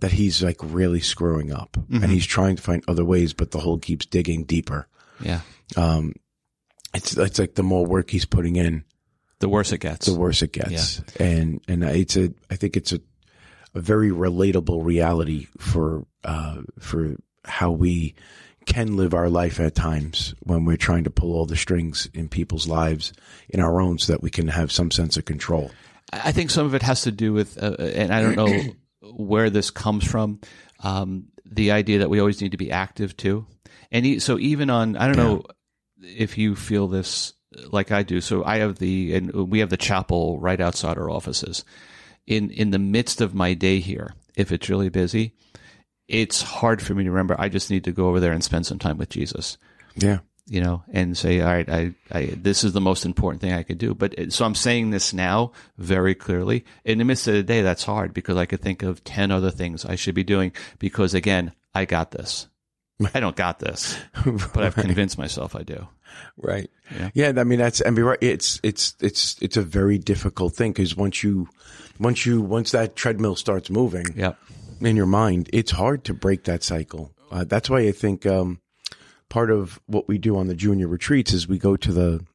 that 0.00 0.12
he's 0.12 0.42
like 0.42 0.56
really 0.62 1.00
screwing 1.00 1.52
up. 1.52 1.76
And 1.92 2.06
he's 2.10 2.26
trying 2.26 2.56
to 2.56 2.62
find 2.62 2.82
other 2.88 3.04
ways 3.04 3.32
but 3.34 3.50
the 3.50 3.58
hole 3.60 3.78
keeps 3.78 4.06
digging 4.06 4.44
deeper. 4.44 4.86
Yeah, 5.20 5.40
um 5.76 6.14
it's 6.94 7.16
it's 7.16 7.38
like 7.38 7.54
the 7.54 7.62
more 7.62 7.84
work 7.86 8.10
he's 8.10 8.24
putting 8.26 8.56
in 8.56 8.84
the 9.40 9.48
worse 9.48 9.72
it 9.72 9.78
gets. 9.78 10.06
the 10.06 10.14
worse 10.18 10.42
it 10.42 10.52
gets. 10.52 11.02
And 11.20 11.60
and 11.68 11.82
it's 11.84 12.16
a 12.16 12.32
i 12.50 12.56
think 12.56 12.76
it's 12.76 12.92
a 12.92 13.00
a 13.74 13.80
very 13.80 14.10
relatable 14.10 14.84
reality 14.84 15.46
for 15.58 16.06
uh 16.24 16.62
for 16.78 17.16
how 17.44 17.70
we 17.70 18.14
can 18.64 18.96
live 18.96 19.12
our 19.12 19.28
life 19.28 19.58
at 19.58 19.74
times 19.74 20.34
when 20.40 20.64
we're 20.64 20.76
trying 20.76 21.04
to 21.04 21.10
pull 21.10 21.32
all 21.32 21.46
the 21.46 21.56
strings 21.56 22.08
in 22.14 22.28
people's 22.28 22.68
lives 22.68 23.12
in 23.48 23.58
our 23.58 23.80
own 23.80 23.98
so 23.98 24.12
that 24.12 24.22
we 24.22 24.30
can 24.30 24.46
have 24.46 24.70
some 24.70 24.90
sense 24.90 25.16
of 25.16 25.24
control 25.24 25.72
I 26.12 26.32
think 26.32 26.50
some 26.50 26.66
of 26.66 26.74
it 26.74 26.82
has 26.82 27.02
to 27.02 27.12
do 27.12 27.32
with, 27.32 27.62
uh, 27.62 27.76
and 27.78 28.12
I 28.12 28.20
don't 28.20 28.36
know 28.36 28.62
where 29.00 29.48
this 29.48 29.70
comes 29.70 30.06
from, 30.06 30.40
um, 30.80 31.28
the 31.44 31.70
idea 31.72 32.00
that 32.00 32.10
we 32.10 32.20
always 32.20 32.40
need 32.42 32.52
to 32.52 32.58
be 32.58 32.70
active 32.70 33.16
too. 33.16 33.46
And 33.90 34.04
e- 34.04 34.18
so 34.18 34.38
even 34.38 34.68
on, 34.68 34.96
I 34.96 35.06
don't 35.06 35.16
know 35.16 35.44
if 36.02 36.36
you 36.36 36.54
feel 36.54 36.88
this 36.88 37.32
like 37.70 37.92
I 37.92 38.02
do. 38.02 38.20
So 38.20 38.44
I 38.44 38.58
have 38.58 38.78
the, 38.78 39.14
and 39.14 39.32
we 39.32 39.60
have 39.60 39.70
the 39.70 39.76
chapel 39.76 40.38
right 40.38 40.60
outside 40.60 40.98
our 40.98 41.08
offices. 41.10 41.64
In 42.26 42.50
in 42.50 42.70
the 42.70 42.78
midst 42.78 43.20
of 43.20 43.34
my 43.34 43.54
day 43.54 43.80
here, 43.80 44.14
if 44.36 44.52
it's 44.52 44.68
really 44.68 44.88
busy, 44.88 45.34
it's 46.08 46.42
hard 46.42 46.80
for 46.80 46.94
me 46.94 47.04
to 47.04 47.10
remember. 47.10 47.36
I 47.38 47.48
just 47.48 47.70
need 47.70 47.84
to 47.84 47.92
go 47.92 48.08
over 48.08 48.20
there 48.20 48.32
and 48.32 48.44
spend 48.44 48.66
some 48.66 48.78
time 48.78 48.98
with 48.98 49.08
Jesus 49.08 49.58
yeah 49.96 50.20
you 50.46 50.60
know, 50.60 50.82
and 50.92 51.16
say, 51.16 51.40
all 51.40 51.46
right, 51.46 51.68
I, 51.68 51.94
I, 52.10 52.26
this 52.36 52.64
is 52.64 52.72
the 52.72 52.80
most 52.80 53.04
important 53.04 53.40
thing 53.40 53.52
I 53.52 53.62
could 53.62 53.78
do. 53.78 53.94
But 53.94 54.32
so 54.32 54.44
I'm 54.44 54.54
saying 54.54 54.90
this 54.90 55.12
now 55.12 55.52
very 55.78 56.14
clearly. 56.14 56.64
In 56.84 56.98
the 56.98 57.04
midst 57.04 57.28
of 57.28 57.34
the 57.34 57.42
day, 57.42 57.62
that's 57.62 57.84
hard 57.84 58.12
because 58.12 58.36
I 58.36 58.46
could 58.46 58.60
think 58.60 58.82
of 58.82 59.04
10 59.04 59.30
other 59.30 59.50
things 59.50 59.84
I 59.84 59.94
should 59.94 60.14
be 60.14 60.24
doing 60.24 60.52
because 60.78 61.14
again, 61.14 61.52
I 61.74 61.84
got 61.84 62.10
this. 62.10 62.48
I 63.14 63.20
don't 63.20 63.36
got 63.36 63.58
this, 63.58 63.96
but 64.54 64.62
I've 64.64 64.74
convinced 64.76 65.18
myself 65.18 65.56
I 65.56 65.62
do. 65.62 65.86
Right. 66.36 66.70
Yeah. 66.94 67.10
Yeah. 67.14 67.32
I 67.40 67.44
mean, 67.44 67.58
that's, 67.58 67.82
I 67.84 67.90
mean, 67.90 68.04
right. 68.04 68.18
It's, 68.20 68.60
it's, 68.62 68.94
it's, 69.00 69.36
it's 69.40 69.56
a 69.56 69.62
very 69.62 69.98
difficult 69.98 70.54
thing 70.54 70.72
because 70.72 70.96
once 70.96 71.22
you, 71.22 71.48
once 71.98 72.26
you, 72.26 72.40
once 72.42 72.70
that 72.72 72.94
treadmill 72.96 73.34
starts 73.36 73.70
moving 73.70 74.04
Yep. 74.14 74.38
in 74.82 74.96
your 74.96 75.06
mind, 75.06 75.48
it's 75.52 75.70
hard 75.70 76.04
to 76.04 76.14
break 76.14 76.44
that 76.44 76.62
cycle. 76.62 77.12
Uh, 77.30 77.44
that's 77.44 77.70
why 77.70 77.80
I 77.80 77.92
think, 77.92 78.26
um, 78.26 78.60
part 79.30 79.50
of 79.50 79.80
what 79.86 80.06
we 80.06 80.18
do 80.18 80.36
on 80.36 80.46
the 80.48 80.54
junior 80.54 80.86
retreats 80.86 81.32
is 81.32 81.48
we 81.48 81.58
go 81.58 81.76
to 81.76 81.92
the, 81.92 82.26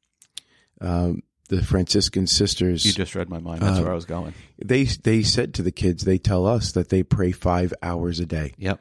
um, 0.80 1.22
the 1.48 1.62
Franciscan 1.62 2.26
sisters. 2.26 2.84
You 2.84 2.92
just 2.92 3.14
read 3.14 3.30
my 3.30 3.38
mind. 3.38 3.62
That's 3.62 3.78
where 3.80 3.92
I 3.92 3.94
was 3.94 4.04
going. 4.04 4.34
they, 4.62 4.84
they 4.84 5.22
said 5.22 5.54
to 5.54 5.62
the 5.62 5.70
kids, 5.72 6.04
they 6.04 6.18
tell 6.18 6.46
us 6.46 6.72
that 6.72 6.88
they 6.88 7.02
pray 7.04 7.30
five 7.32 7.72
hours 7.82 8.18
a 8.20 8.26
day 8.26 8.52
Yep. 8.58 8.80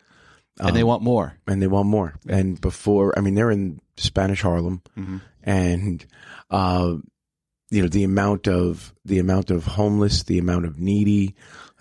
And 0.59 0.75
they 0.75 0.83
want 0.83 1.03
more. 1.03 1.37
and 1.47 1.61
they 1.61 1.67
want 1.67 1.87
more. 1.87 2.15
And 2.27 2.59
before, 2.59 3.17
I 3.17 3.21
mean, 3.21 3.35
they're 3.35 3.51
in 3.51 3.79
Spanish 3.97 4.41
Harlem, 4.41 4.81
and 5.43 6.05
uh, 6.49 6.95
you 7.69 7.81
know 7.81 7.87
the 7.87 8.03
amount 8.03 8.47
of 8.47 8.93
the 9.05 9.19
amount 9.19 9.51
of 9.51 9.65
homeless, 9.65 10.23
the 10.23 10.37
amount 10.39 10.65
of 10.65 10.79
needy 10.79 11.35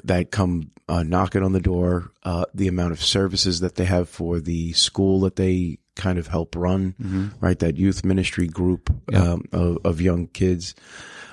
that 0.04 0.30
come 0.30 0.70
uh, 0.88 1.02
knocking 1.02 1.42
on 1.42 1.52
the 1.52 1.60
door, 1.60 2.12
uh, 2.22 2.44
the 2.54 2.68
amount 2.68 2.92
of 2.92 3.02
services 3.02 3.60
that 3.60 3.74
they 3.76 3.84
have 3.86 4.08
for 4.08 4.40
the 4.40 4.72
school 4.72 5.20
that 5.20 5.36
they 5.36 5.78
kind 5.96 6.18
of 6.18 6.26
help 6.28 6.54
run, 6.54 7.34
right? 7.40 7.58
That 7.58 7.76
youth 7.78 8.04
ministry 8.04 8.46
group 8.46 8.90
um, 9.14 9.44
of, 9.52 9.78
of 9.84 10.00
young 10.00 10.26
kids, 10.26 10.74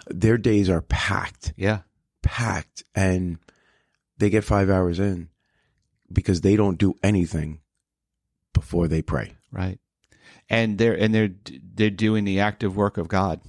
their 0.08 0.38
days 0.38 0.70
are 0.70 0.82
packed 0.82 1.54
Yeah. 1.58 1.80
packed 2.22 2.84
and 2.96 3.38
they 4.18 4.30
get 4.30 4.44
five 4.46 4.70
hours 4.70 5.00
in 5.00 5.28
because 6.12 6.42
they 6.42 6.56
don't 6.56 6.78
do 6.78 6.96
anything 7.04 7.60
before 8.54 8.88
they 8.88 9.02
pray. 9.02 9.34
Right. 9.52 9.80
And 10.50 10.78
they're, 10.78 10.94
and 10.98 11.14
they're, 11.14 11.32
they're 11.76 11.90
doing 11.90 12.24
the 12.26 12.42
active 12.42 12.76
work 12.76 12.98
of 12.98 13.08
God. 13.08 13.42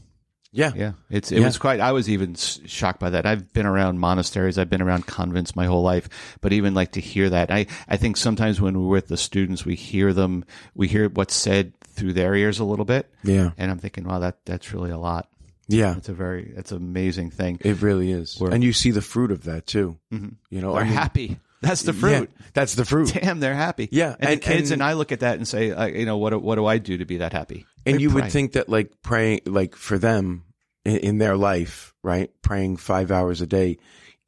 Yeah. 0.57 0.71
Yeah, 0.77 0.93
it's 1.11 1.33
it 1.33 1.41
Yeah. 1.41 1.47
was 1.47 1.59
quite. 1.59 1.81
I 1.81 1.91
was 1.91 2.09
even 2.09 2.37
shocked 2.37 3.01
by 3.01 3.11
that. 3.11 3.27
I've 3.27 3.53
been 3.53 3.67
around 3.67 3.99
monasteries, 3.99 4.57
I've 4.57 4.71
been 4.71 4.83
around 4.83 5.05
convents 5.05 5.57
my 5.57 5.67
whole 5.67 5.83
life, 5.83 6.09
but 6.41 6.53
even 6.53 6.75
like 6.75 6.93
to 6.93 7.01
hear 7.01 7.29
that, 7.31 7.51
I 7.51 7.67
I 7.89 7.97
think 7.97 8.17
sometimes 8.17 8.61
when 8.61 8.79
we're 8.81 8.87
with 8.89 9.09
the 9.09 9.17
students, 9.17 9.65
we 9.67 9.75
hear 9.75 10.13
them, 10.13 10.45
we 10.77 10.87
hear 10.87 11.09
what's 11.09 11.35
said 11.35 11.73
through 11.83 12.13
their 12.13 12.37
ears 12.37 12.61
a 12.61 12.65
little 12.65 12.85
bit, 12.85 13.11
Yeah. 13.25 13.51
and 13.59 13.69
I'm 13.69 13.79
thinking, 13.79 14.05
wow, 14.05 14.21
that 14.21 14.45
that's 14.45 14.73
really 14.73 14.93
a 14.93 14.99
lot. 14.99 15.29
Yeah. 15.67 15.97
It's 15.97 16.09
a 16.09 16.15
very, 16.15 16.53
it's 16.57 16.71
an 16.71 16.77
amazing 16.79 17.31
thing. 17.33 17.59
It 17.63 17.83
really 17.83 18.13
is. 18.13 18.39
We're- 18.39 18.55
and 18.55 18.63
you 18.63 18.73
see 18.73 18.93
the 18.93 19.03
fruit 19.03 19.33
of 19.33 19.43
that 19.45 19.67
too. 19.67 19.99
Mhm. 20.13 20.37
You 20.51 20.61
know, 20.61 20.75
They're 20.75 20.83
I 20.83 20.85
mean, 20.85 20.93
happy. 20.93 21.39
That's 21.65 21.83
the 21.83 21.93
yeah, 21.93 21.99
fruit. 22.19 22.31
that's 22.53 22.75
the 22.75 22.85
fruit. 22.85 23.13
Damn, 23.15 23.41
they're 23.41 23.55
happy. 23.55 23.89
Yeah, 23.91 24.15
and, 24.21 24.31
and- 24.31 24.41
the 24.43 24.45
kids 24.45 24.71
and- 24.71 24.81
and, 24.81 24.89
I 24.91 24.93
look 24.95 25.13
at 25.13 25.21
that 25.21 25.37
and 25.37 25.47
say, 25.49 25.71
uh, 25.71 25.87
you 25.87 26.07
know, 26.07 26.17
what 26.19 26.31
do- 26.31 26.39
what 26.39 26.55
do 26.57 26.67
I 26.67 26.79
do 26.79 26.99
to 26.99 27.05
be 27.05 27.19
that 27.19 27.33
happy? 27.33 27.67
And 27.87 27.97
They 27.99 28.03
you 28.03 28.11
pray. 28.11 28.23
would 28.23 28.33
think 28.33 28.53
that 28.53 28.69
like 28.69 29.03
praying, 29.03 29.41
like 29.47 29.75
for 29.77 29.99
them 29.99 30.45
in, 30.85 30.97
in 30.99 31.19
their 31.19 31.37
life, 31.37 31.95
right? 32.03 32.31
Praying 32.43 32.77
five 32.77 33.11
hours 33.11 33.41
a 33.41 33.47
day 33.47 33.79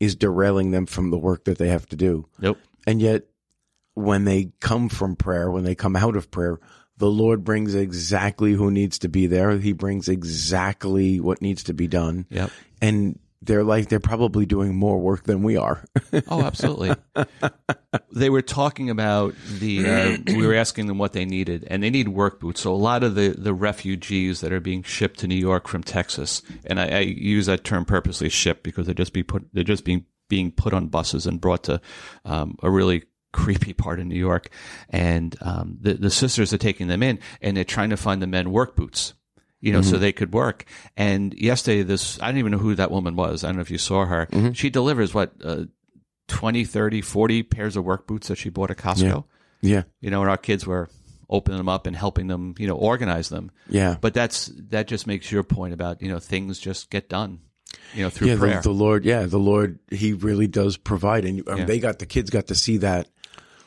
is 0.00 0.14
derailing 0.16 0.70
them 0.72 0.86
from 0.86 1.10
the 1.10 1.18
work 1.18 1.44
that 1.44 1.58
they 1.58 1.68
have 1.68 1.86
to 1.86 1.96
do. 1.96 2.26
nope. 2.40 2.58
And 2.86 3.00
yet, 3.00 3.24
when 3.94 4.24
they 4.24 4.52
come 4.60 4.88
from 4.90 5.16
prayer, 5.16 5.50
when 5.50 5.64
they 5.64 5.74
come 5.74 5.96
out 5.96 6.16
of 6.16 6.30
prayer, 6.30 6.60
the 6.98 7.10
Lord 7.10 7.44
brings 7.44 7.74
exactly 7.74 8.52
who 8.52 8.70
needs 8.70 8.98
to 9.00 9.08
be 9.08 9.26
there. 9.26 9.56
He 9.58 9.72
brings 9.72 10.08
exactly 10.08 11.18
what 11.20 11.40
needs 11.42 11.64
to 11.64 11.74
be 11.74 11.88
done. 11.88 12.26
Yep. 12.30 12.50
And 12.80 13.18
they're 13.46 13.64
like, 13.64 13.88
they're 13.88 14.00
probably 14.00 14.46
doing 14.46 14.74
more 14.74 14.98
work 14.98 15.24
than 15.24 15.42
we 15.42 15.56
are. 15.56 15.84
Oh, 16.28 16.42
absolutely. 16.42 16.94
they 18.12 18.30
were 18.30 18.42
talking 18.42 18.90
about 18.90 19.34
the. 19.58 19.86
Uh, 19.86 20.16
we 20.26 20.46
were 20.46 20.54
asking 20.54 20.86
them 20.86 20.98
what 20.98 21.12
they 21.12 21.24
needed, 21.24 21.66
and 21.68 21.82
they 21.82 21.90
need 21.90 22.08
work 22.08 22.40
boots. 22.40 22.62
So 22.62 22.72
a 22.72 22.76
lot 22.76 23.02
of 23.02 23.14
the 23.14 23.28
the 23.28 23.52
refugees 23.52 24.40
that 24.40 24.52
are 24.52 24.60
being 24.60 24.82
shipped 24.82 25.18
to 25.20 25.26
New 25.26 25.36
York 25.36 25.68
from 25.68 25.82
Texas, 25.82 26.42
and 26.64 26.80
I, 26.80 26.88
I 26.88 26.98
use 27.00 27.46
that 27.46 27.64
term 27.64 27.84
purposely, 27.84 28.28
"shipped," 28.28 28.62
because 28.62 28.86
they're 28.86 28.94
just 28.94 29.12
be 29.12 29.22
put. 29.22 29.46
They're 29.52 29.62
just 29.64 29.84
being 29.84 30.06
being 30.28 30.52
put 30.52 30.72
on 30.72 30.88
buses 30.88 31.26
and 31.26 31.40
brought 31.40 31.64
to 31.64 31.80
um, 32.24 32.56
a 32.62 32.70
really 32.70 33.04
creepy 33.32 33.74
part 33.74 34.00
of 34.00 34.06
New 34.06 34.18
York, 34.18 34.48
and 34.88 35.36
um, 35.42 35.76
the 35.80 35.94
the 35.94 36.10
sisters 36.10 36.52
are 36.52 36.58
taking 36.58 36.86
them 36.88 37.02
in, 37.02 37.18
and 37.42 37.56
they're 37.56 37.64
trying 37.64 37.90
to 37.90 37.96
find 37.96 38.22
the 38.22 38.26
men 38.26 38.50
work 38.50 38.74
boots. 38.74 39.12
You 39.66 39.72
know, 39.72 39.82
so 39.82 39.98
they 39.98 40.12
could 40.12 40.32
work. 40.32 40.64
And 40.96 41.34
yesterday, 41.34 41.82
this, 41.82 42.20
I 42.22 42.26
don't 42.28 42.38
even 42.38 42.52
know 42.52 42.58
who 42.58 42.74
that 42.76 42.90
woman 42.90 43.16
was. 43.16 43.42
I 43.42 43.48
don't 43.48 43.56
know 43.56 43.62
if 43.62 43.70
you 43.70 43.78
saw 43.78 44.04
her. 44.06 44.28
She 44.54 44.70
delivers 44.70 45.12
what, 45.12 45.32
uh, 45.42 45.64
20, 46.28 46.64
30, 46.64 47.00
40 47.02 47.42
pairs 47.42 47.76
of 47.76 47.84
work 47.84 48.06
boots 48.06 48.28
that 48.28 48.36
she 48.36 48.48
bought 48.48 48.70
at 48.70 48.76
Costco. 48.78 49.24
Yeah. 49.60 49.82
You 50.00 50.10
know, 50.10 50.20
and 50.20 50.30
our 50.30 50.36
kids 50.36 50.66
were 50.66 50.88
opening 51.28 51.58
them 51.58 51.68
up 51.68 51.86
and 51.86 51.96
helping 51.96 52.28
them, 52.28 52.54
you 52.58 52.66
know, 52.68 52.76
organize 52.76 53.28
them. 53.28 53.50
Yeah. 53.68 53.96
But 54.00 54.14
that's 54.14 54.50
that 54.70 54.86
just 54.86 55.06
makes 55.08 55.32
your 55.32 55.42
point 55.42 55.74
about 55.74 56.00
you 56.02 56.08
know 56.08 56.18
things 56.20 56.58
just 56.60 56.88
get 56.90 57.08
done, 57.08 57.40
you 57.94 58.04
know, 58.04 58.10
through 58.10 58.28
yeah, 58.28 58.36
prayer. 58.36 58.54
the, 58.56 58.68
the 58.68 58.74
Lord, 58.74 59.04
yeah, 59.04 59.22
the 59.26 59.38
Lord, 59.38 59.78
He 59.90 60.12
really 60.12 60.46
does 60.46 60.76
provide, 60.76 61.24
and 61.24 61.48
um, 61.48 61.58
Yeah. 61.58 61.64
they 61.64 61.78
got 61.80 61.98
the 61.98 62.06
kids 62.06 62.30
got 62.30 62.46
to 62.48 62.54
see 62.54 62.76
that, 62.78 63.08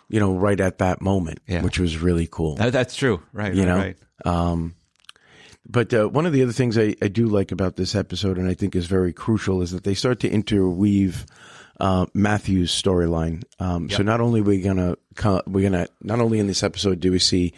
you 0.07 0.19
know, 0.21 0.33
right 0.33 0.59
at 0.59 0.77
that 0.77 1.01
moment, 1.01 1.39
Yeah. 1.47 1.61
which 1.63 1.79
was 1.79 1.97
really 1.97 2.27
cool. 2.31 2.55
That- 2.55 2.71
that's 2.71 2.95
true, 2.95 3.21
right? 3.33 3.53
you 3.53 3.63
right, 3.65 3.67
know, 3.67 3.77
right. 3.77 3.97
um, 4.25 4.75
but 5.69 5.93
uh, 5.93 6.07
one 6.07 6.25
of 6.25 6.33
the 6.33 6.41
other 6.43 6.51
things 6.51 6.77
I, 6.77 6.95
I 7.01 7.07
do 7.07 7.27
like 7.27 7.51
about 7.51 7.75
this 7.75 7.93
episode, 7.95 8.37
and 8.37 8.49
I 8.49 8.55
think 8.55 8.75
is 8.75 8.87
very 8.87 9.13
crucial, 9.13 9.61
is 9.61 9.71
that 9.71 9.83
they 9.83 9.93
start 9.93 10.19
to 10.21 10.29
interweave 10.29 11.25
uh, 11.79 12.07
Matthew's 12.13 12.71
storyline. 12.71 13.43
Um, 13.59 13.87
So 13.89 14.03
not 14.03 14.19
only 14.19 14.41
we 14.41 14.61
gonna 14.61 14.95
we're 15.47 15.69
gonna 15.69 15.87
not 16.01 16.19
only 16.19 16.39
in 16.39 16.47
this 16.47 16.63
episode 16.63 16.99
do 16.99 17.11
we 17.11 17.19
see 17.19 17.53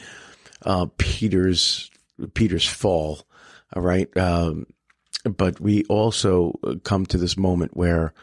uh, 0.63 0.85
Peter's 0.97 1.89
Peter's 2.33 2.67
fall, 2.67 3.25
all 3.73 3.81
right, 3.81 4.15
um, 4.17 4.67
but 5.23 5.59
we 5.59 5.83
also 5.85 6.59
uh, 6.63 6.75
come 6.83 7.05
to 7.07 7.17
this 7.17 7.37
moment 7.37 7.75
where 7.75 8.13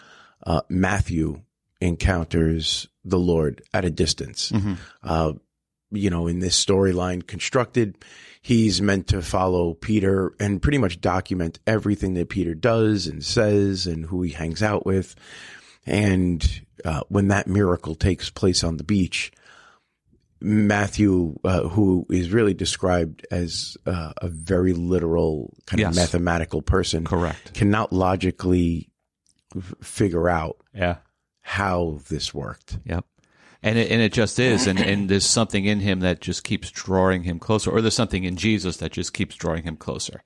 uh, 0.46 0.60
Matthew 0.68 1.42
encounters 1.80 2.88
the 3.04 3.18
Lord 3.18 3.62
at 3.72 3.84
a 3.84 3.90
distance. 3.90 4.52
Uh, 5.02 5.32
you 5.90 6.10
know, 6.10 6.26
in 6.26 6.38
this 6.40 6.62
storyline 6.62 7.26
constructed, 7.26 7.96
he's 8.42 8.80
meant 8.82 9.06
to 9.08 9.22
follow 9.22 9.74
Peter 9.74 10.34
and 10.38 10.60
pretty 10.62 10.78
much 10.78 11.00
document 11.00 11.58
everything 11.66 12.14
that 12.14 12.28
Peter 12.28 12.54
does 12.54 13.06
and 13.06 13.24
says 13.24 13.86
and 13.86 14.06
who 14.06 14.22
he 14.22 14.32
hangs 14.32 14.62
out 14.62 14.84
with. 14.86 15.14
And 15.86 16.62
uh, 16.84 17.00
when 17.08 17.28
that 17.28 17.46
miracle 17.46 17.94
takes 17.94 18.28
place 18.30 18.62
on 18.62 18.76
the 18.76 18.84
beach, 18.84 19.32
Matthew, 20.40 21.36
uh, 21.42 21.62
who 21.68 22.06
is 22.10 22.30
really 22.30 22.54
described 22.54 23.26
as 23.30 23.76
uh, 23.86 24.12
a 24.18 24.28
very 24.28 24.72
literal 24.72 25.52
kind 25.66 25.80
Yes. 25.80 25.90
of 25.90 25.96
mathematical 25.96 26.62
person, 26.62 27.04
Correct. 27.04 27.54
cannot 27.54 27.92
logically 27.92 28.88
f- 29.56 29.74
figure 29.82 30.28
out 30.28 30.58
Yeah. 30.72 30.98
how 31.40 31.98
this 32.08 32.32
worked. 32.32 32.78
Yep. 32.84 33.04
And 33.62 33.76
it, 33.76 33.90
and 33.90 34.00
it 34.00 34.12
just 34.12 34.38
is, 34.38 34.66
and, 34.68 34.78
and 34.90 35.08
there's 35.08 35.26
something 35.26 35.64
in 35.64 35.80
him 35.80 36.00
that 36.00 36.20
just 36.20 36.44
keeps 36.44 36.70
drawing 36.70 37.24
him 37.24 37.38
closer, 37.38 37.70
or 37.70 37.80
there's 37.82 37.94
something 37.94 38.24
in 38.24 38.36
Jesus 38.36 38.76
that 38.78 38.92
just 38.92 39.12
keeps 39.12 39.34
drawing 39.34 39.64
him 39.64 39.76
closer. 39.76 40.22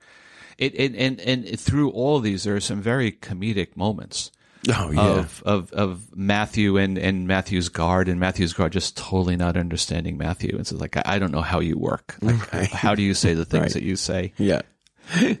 It, 0.59 0.73
it 0.79 0.95
and 0.95 1.19
and 1.19 1.59
through 1.59 1.89
all 1.89 2.17
of 2.17 2.23
these, 2.23 2.43
there 2.43 2.55
are 2.55 2.59
some 2.59 2.79
very 2.81 3.11
comedic 3.11 3.75
moments 3.75 4.31
Oh 4.69 4.91
yeah, 4.91 5.01
of 5.01 5.41
of 5.47 5.73
of 5.73 6.15
Matthew 6.15 6.77
and 6.77 6.97
and 6.99 7.27
Matthew's 7.27 7.69
guard, 7.69 8.07
and 8.07 8.19
Matthew's 8.19 8.53
guard 8.53 8.71
just 8.71 8.95
totally 8.95 9.35
not 9.35 9.57
understanding 9.57 10.15
Matthew, 10.15 10.55
and 10.55 10.67
so 10.67 10.77
like 10.77 10.95
I, 10.95 11.01
I 11.15 11.19
don't 11.19 11.31
know 11.31 11.41
how 11.41 11.59
you 11.59 11.77
work, 11.79 12.17
like 12.21 12.53
Right. 12.53 12.69
how 12.69 12.93
do 12.93 13.01
you 13.01 13.15
say 13.15 13.33
the 13.33 13.45
things 13.45 13.63
Right. 13.63 13.73
that 13.73 13.83
you 13.83 13.95
say? 13.95 14.33
yeah, 14.37 14.61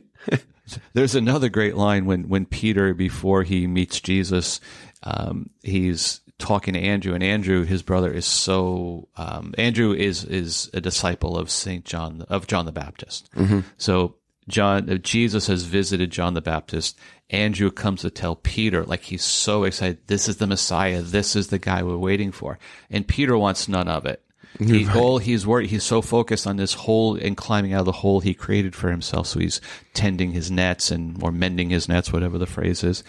There's 0.93 1.13
another 1.13 1.49
great 1.49 1.75
line 1.75 2.05
when 2.05 2.27
when 2.29 2.45
Peter 2.47 2.93
before 2.95 3.43
he 3.43 3.67
meets 3.67 3.99
Jesus, 4.01 4.59
um, 5.03 5.49
he's 5.61 6.21
talking 6.39 6.73
to 6.73 6.79
Andrew, 6.79 7.13
and 7.13 7.23
Andrew, 7.23 7.63
his 7.63 7.83
brother, 7.83 8.11
is 8.11 8.25
so 8.25 9.07
um, 9.15 9.53
Andrew 9.57 9.93
is 9.93 10.23
is 10.25 10.69
a 10.73 10.81
disciple 10.81 11.37
of 11.37 11.49
Saint 11.49 11.85
John 11.85 12.23
of 12.29 12.47
John 12.47 12.65
the 12.65 12.71
Baptist. 12.71 13.29
So 13.77 14.15
John 14.47 14.89
uh, 14.89 14.95
Jesus 14.95 15.47
has 15.47 15.63
visited 15.63 16.11
John 16.11 16.33
the 16.33 16.41
Baptist. 16.41 16.97
Andrew 17.29 17.71
comes 17.71 18.01
to 18.01 18.09
tell 18.11 18.35
Peter, 18.35 18.83
like 18.83 19.01
he's 19.01 19.23
so 19.23 19.63
excited, 19.63 19.99
this 20.07 20.27
is 20.27 20.37
the 20.37 20.45
Messiah, 20.45 21.01
this 21.01 21.35
is 21.35 21.47
the 21.47 21.57
guy 21.57 21.81
we're 21.81 21.97
waiting 21.97 22.31
for, 22.31 22.59
and 22.91 23.07
Peter 23.07 23.37
wants 23.37 23.67
none 23.67 23.87
of 23.87 24.05
it. 24.05 24.21
He, 24.59 24.87
all 24.87 25.17
he's 25.17 25.47
worried, 25.47 25.71
he's 25.71 25.83
so 25.83 26.03
focused 26.03 26.45
on 26.45 26.57
this 26.57 26.75
hole 26.75 27.15
and 27.15 27.35
climbing 27.35 27.73
out 27.73 27.79
of 27.79 27.85
the 27.87 27.91
hole 27.91 28.19
he 28.19 28.35
created 28.35 28.75
for 28.75 28.91
himself. 28.91 29.25
So 29.25 29.39
he's 29.39 29.59
tending 29.95 30.31
his 30.31 30.51
nets 30.51 30.91
and 30.91 31.23
or 31.23 31.31
mending 31.31 31.71
his 31.71 31.89
nets, 31.89 32.13
whatever 32.13 32.37
the 32.37 32.45
phrase 32.45 32.83
is. 32.83 33.03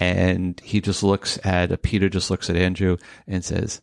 And 0.00 0.60
he 0.60 0.80
just 0.80 1.02
looks 1.02 1.38
at 1.44 1.82
Peter, 1.82 2.08
just 2.08 2.30
looks 2.30 2.48
at 2.48 2.56
Andrew 2.56 2.96
and 3.26 3.44
says, 3.44 3.80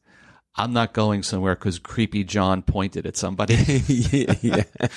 "I'm 0.55 0.71
not 0.71 0.93
going 0.93 1.23
somewhere 1.23 1.55
because 1.55 1.79
creepy 1.79 2.23
John 2.23 2.61
pointed 2.61 3.05
at 3.05 3.17
somebody." 3.17 3.55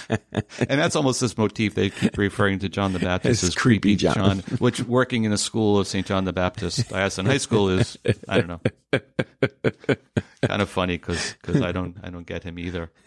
and 0.08 0.80
that's 0.80 0.94
almost 0.96 1.20
this 1.20 1.36
motif 1.36 1.74
they 1.74 1.90
keep 1.90 2.16
referring 2.16 2.60
to 2.60 2.68
John 2.68 2.92
the 2.92 3.00
Baptist 3.00 3.42
As 3.42 3.48
as 3.50 3.54
creepy 3.54 3.96
creepy 3.96 3.96
John. 3.96 4.14
John, 4.14 4.38
which 4.58 4.80
working 4.84 5.24
in 5.24 5.32
a 5.32 5.38
school 5.38 5.78
of 5.78 5.88
St. 5.88 6.06
John 6.06 6.24
the 6.24 6.32
Baptist, 6.32 6.92
I 6.92 7.00
asked 7.00 7.18
in 7.18 7.26
High 7.26 7.38
School 7.38 7.68
is 7.68 7.98
I 8.28 8.40
don't 8.40 8.48
know, 8.48 8.60
kind 10.42 10.62
of 10.62 10.68
funny 10.68 10.96
because 10.96 11.34
because 11.40 11.62
I 11.62 11.72
don't 11.72 11.96
I 12.02 12.10
don't 12.10 12.26
get 12.26 12.44
him 12.44 12.58
either. 12.58 12.90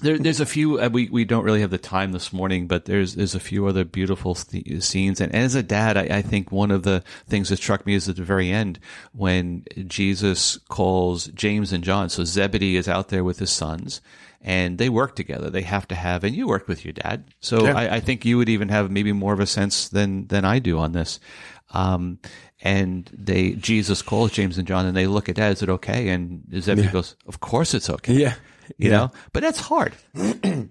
there, 0.00 0.18
there's 0.18 0.40
a 0.40 0.46
few 0.46 0.80
uh, 0.80 0.88
we 0.88 1.08
we 1.08 1.24
don't 1.24 1.44
really 1.44 1.60
have 1.60 1.70
the 1.70 1.78
time 1.78 2.12
this 2.12 2.32
morning, 2.32 2.66
but 2.66 2.84
there's 2.86 3.14
there's 3.14 3.34
a 3.34 3.40
few 3.40 3.66
other 3.66 3.84
beautiful 3.84 4.34
th- 4.34 4.82
scenes. 4.82 5.20
And, 5.20 5.34
as 5.34 5.54
a 5.54 5.62
dad, 5.62 5.96
I, 5.96 6.18
I 6.18 6.22
think 6.22 6.50
one 6.50 6.70
of 6.70 6.82
the 6.82 7.02
things 7.28 7.48
that 7.50 7.58
struck 7.58 7.86
me 7.86 7.94
is 7.94 8.08
at 8.08 8.16
the 8.16 8.22
very 8.22 8.50
end 8.50 8.78
when 9.12 9.64
Jesus 9.86 10.58
calls 10.68 11.26
James 11.28 11.72
and 11.72 11.84
John. 11.84 12.08
So 12.08 12.24
Zebedee 12.24 12.76
is 12.76 12.88
out 12.88 13.08
there 13.08 13.24
with 13.24 13.38
his 13.38 13.50
sons. 13.50 14.00
And 14.42 14.78
they 14.78 14.88
work 14.88 15.16
together. 15.16 15.50
They 15.50 15.62
have 15.62 15.88
to 15.88 15.96
have, 15.96 16.22
and 16.22 16.32
you 16.32 16.46
worked 16.46 16.68
with 16.68 16.84
your 16.84 16.92
dad, 16.92 17.24
so 17.40 17.64
Yeah. 17.64 17.76
I, 17.76 17.96
I 17.96 18.00
think 18.00 18.24
you 18.24 18.36
would 18.38 18.48
even 18.48 18.68
have 18.68 18.92
maybe 18.92 19.10
more 19.10 19.32
of 19.32 19.40
a 19.40 19.46
sense 19.46 19.88
than 19.88 20.28
than 20.28 20.44
I 20.44 20.60
do 20.60 20.78
on 20.78 20.92
this. 20.92 21.18
Um, 21.76 22.18
and 22.62 23.10
they 23.12 23.52
Jesus 23.52 24.02
calls 24.02 24.32
James 24.32 24.58
and 24.58 24.66
John, 24.66 24.86
and 24.86 24.96
they 24.96 25.06
look 25.06 25.28
at 25.28 25.36
Dad. 25.36 25.52
Is 25.52 25.62
it 25.62 25.68
okay? 25.68 26.08
And 26.08 26.42
Zebedee 26.60 26.88
goes, 26.88 27.16
"Of 27.26 27.40
course 27.40 27.74
it's 27.74 27.90
okay." 27.90 28.14
yeah, 28.14 28.34
you 28.78 28.90
know 28.90 29.10
but 29.32 29.42
that's 29.42 29.60
hard 29.60 29.94
that 30.14 30.68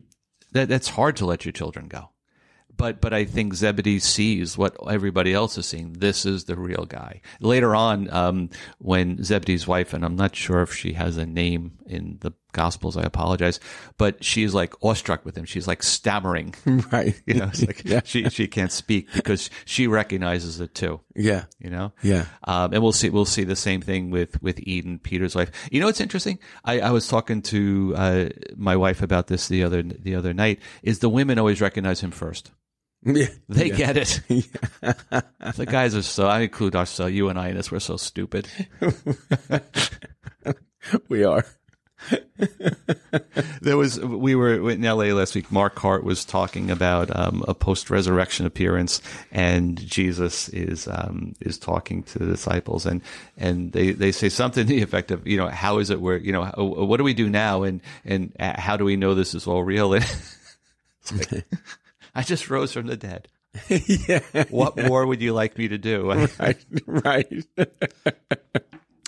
that's 0.51 0.89
hard 0.89 1.15
to 1.17 1.25
let 1.25 1.45
your 1.45 1.51
children 1.51 1.87
go 1.87 2.09
but 2.77 3.01
but 3.01 3.13
I 3.13 3.25
think 3.25 3.53
Zebedee 3.53 3.99
sees 3.99 4.57
what 4.57 4.75
everybody 4.89 5.33
else 5.33 5.57
is 5.57 5.65
seeing. 5.65 5.93
This 5.93 6.25
is 6.25 6.43
the 6.43 6.57
real 6.57 6.85
guy. 6.85 7.21
Later 7.39 7.73
on, 7.73 8.09
um, 8.11 8.49
when 8.79 9.23
Zebedee's 9.23 9.65
wife, 9.65 9.93
and 9.93 10.03
I'm 10.03 10.17
not 10.17 10.35
sure 10.35 10.61
if 10.61 10.73
she 10.73 10.91
has 10.91 11.15
a 11.15 11.25
name 11.25 11.79
in 11.85 12.17
the 12.19 12.33
Gospels, 12.55 12.97
I 12.97 13.03
apologize, 13.03 13.59
but 13.97 14.23
she's 14.23 14.53
like 14.53 14.73
awestruck 14.81 15.23
with 15.25 15.37
him. 15.37 15.45
She's 15.45 15.67
like 15.67 15.83
stammering. 15.83 16.55
right. 16.91 17.21
You 17.27 17.35
know, 17.35 17.45
it's 17.45 17.61
like 17.65 17.81
Yeah. 17.85 18.01
she 18.03 18.29
she 18.29 18.47
can't 18.47 18.71
speak 18.71 19.13
because 19.13 19.49
she 19.65 19.85
recognizes 19.87 20.59
it 20.59 20.73
too. 20.73 21.01
Yeah, 21.15 21.43
You 21.59 21.69
know, 21.69 21.93
yeah, 22.01 22.25
um, 22.45 22.73
and 22.73 22.81
we'll 22.81 22.91
see 22.91 23.09
we'll 23.09 23.25
see 23.25 23.43
the 23.43 23.55
same 23.55 23.81
thing 23.81 24.09
with 24.09 24.41
with 24.41 24.59
Eden, 24.61 24.97
Peter's 24.99 25.35
wife. 25.35 25.51
You 25.71 25.79
know 25.79 25.85
what's 25.85 26.01
interesting? 26.01 26.39
I, 26.63 26.79
I 26.79 26.91
was 26.91 27.07
talking 27.07 27.41
to 27.43 27.93
uh, 27.95 28.29
my 28.55 28.75
wife 28.75 29.01
about 29.03 29.27
this 29.27 29.47
the 29.47 29.63
other 29.63 29.83
the 29.83 30.15
other 30.15 30.33
night. 30.33 30.59
Is 30.81 30.99
the 30.99 31.09
women 31.09 31.37
always 31.37 31.61
recognize 31.61 32.01
him 32.01 32.11
first? 32.11 32.51
yeah. 33.05 33.27
They 33.47 33.69
get 33.69 33.97
it. 33.97 34.21
the 34.31 35.65
guys 35.67 35.95
are 35.95 36.01
so. 36.01 36.25
I 36.27 36.39
include 36.39 36.75
ourselves, 36.75 37.13
you 37.13 37.29
and 37.29 37.37
I, 37.37 37.49
in 37.49 37.55
this. 37.55 37.71
We're 37.71 37.79
so 37.79 37.97
stupid. 37.97 38.47
We 41.09 41.23
are. 41.23 41.45
There 43.61 43.77
was 43.77 43.99
we 43.99 44.35
were 44.35 44.69
in 44.69 44.83
L.A. 44.85 45.13
last 45.13 45.33
week. 45.35 45.51
Mark 45.51 45.79
Hart 45.79 46.03
was 46.03 46.23
talking 46.25 46.69
about 46.69 47.15
um, 47.15 47.43
a 47.47 47.53
post-resurrection 47.53 48.45
appearance, 48.45 49.01
and 49.31 49.79
Jesus 49.79 50.49
is 50.49 50.87
um, 50.87 51.33
is 51.39 51.57
talking 51.57 52.03
to 52.03 52.19
the 52.19 52.25
disciples, 52.25 52.85
and 52.85 53.01
and 53.37 53.71
they, 53.71 53.91
they 53.93 54.11
say 54.11 54.29
something 54.29 54.67
to 54.67 54.73
the 54.73 54.81
effect 54.83 55.09
of, 55.11 55.25
you 55.25 55.37
know, 55.37 55.47
how 55.47 55.79
is 55.79 55.89
it 55.89 55.99
where 56.01 56.17
you 56.17 56.31
know 56.31 56.45
what 56.57 56.97
do 56.97 57.03
we 57.03 57.13
do 57.13 57.29
now, 57.29 57.63
and 57.63 57.81
and 58.03 58.33
uh, 58.39 58.59
how 58.59 58.77
do 58.77 58.85
we 58.85 58.97
know 58.97 59.15
this 59.15 59.33
is 59.33 59.47
all 59.47 59.63
real? 59.63 59.93
And 61.09 61.31
like, 61.31 61.45
I 62.13 62.23
just 62.23 62.49
rose 62.49 62.71
from 62.73 62.87
the 62.87 62.97
dead. 62.97 63.27
yeah, 63.69 64.19
What 64.49 64.75
more 64.77 65.05
would 65.05 65.21
you 65.21 65.33
like 65.33 65.57
me 65.57 65.67
to 65.69 65.77
do? 65.77 66.11
right, 66.39 66.65
right. 66.85 67.45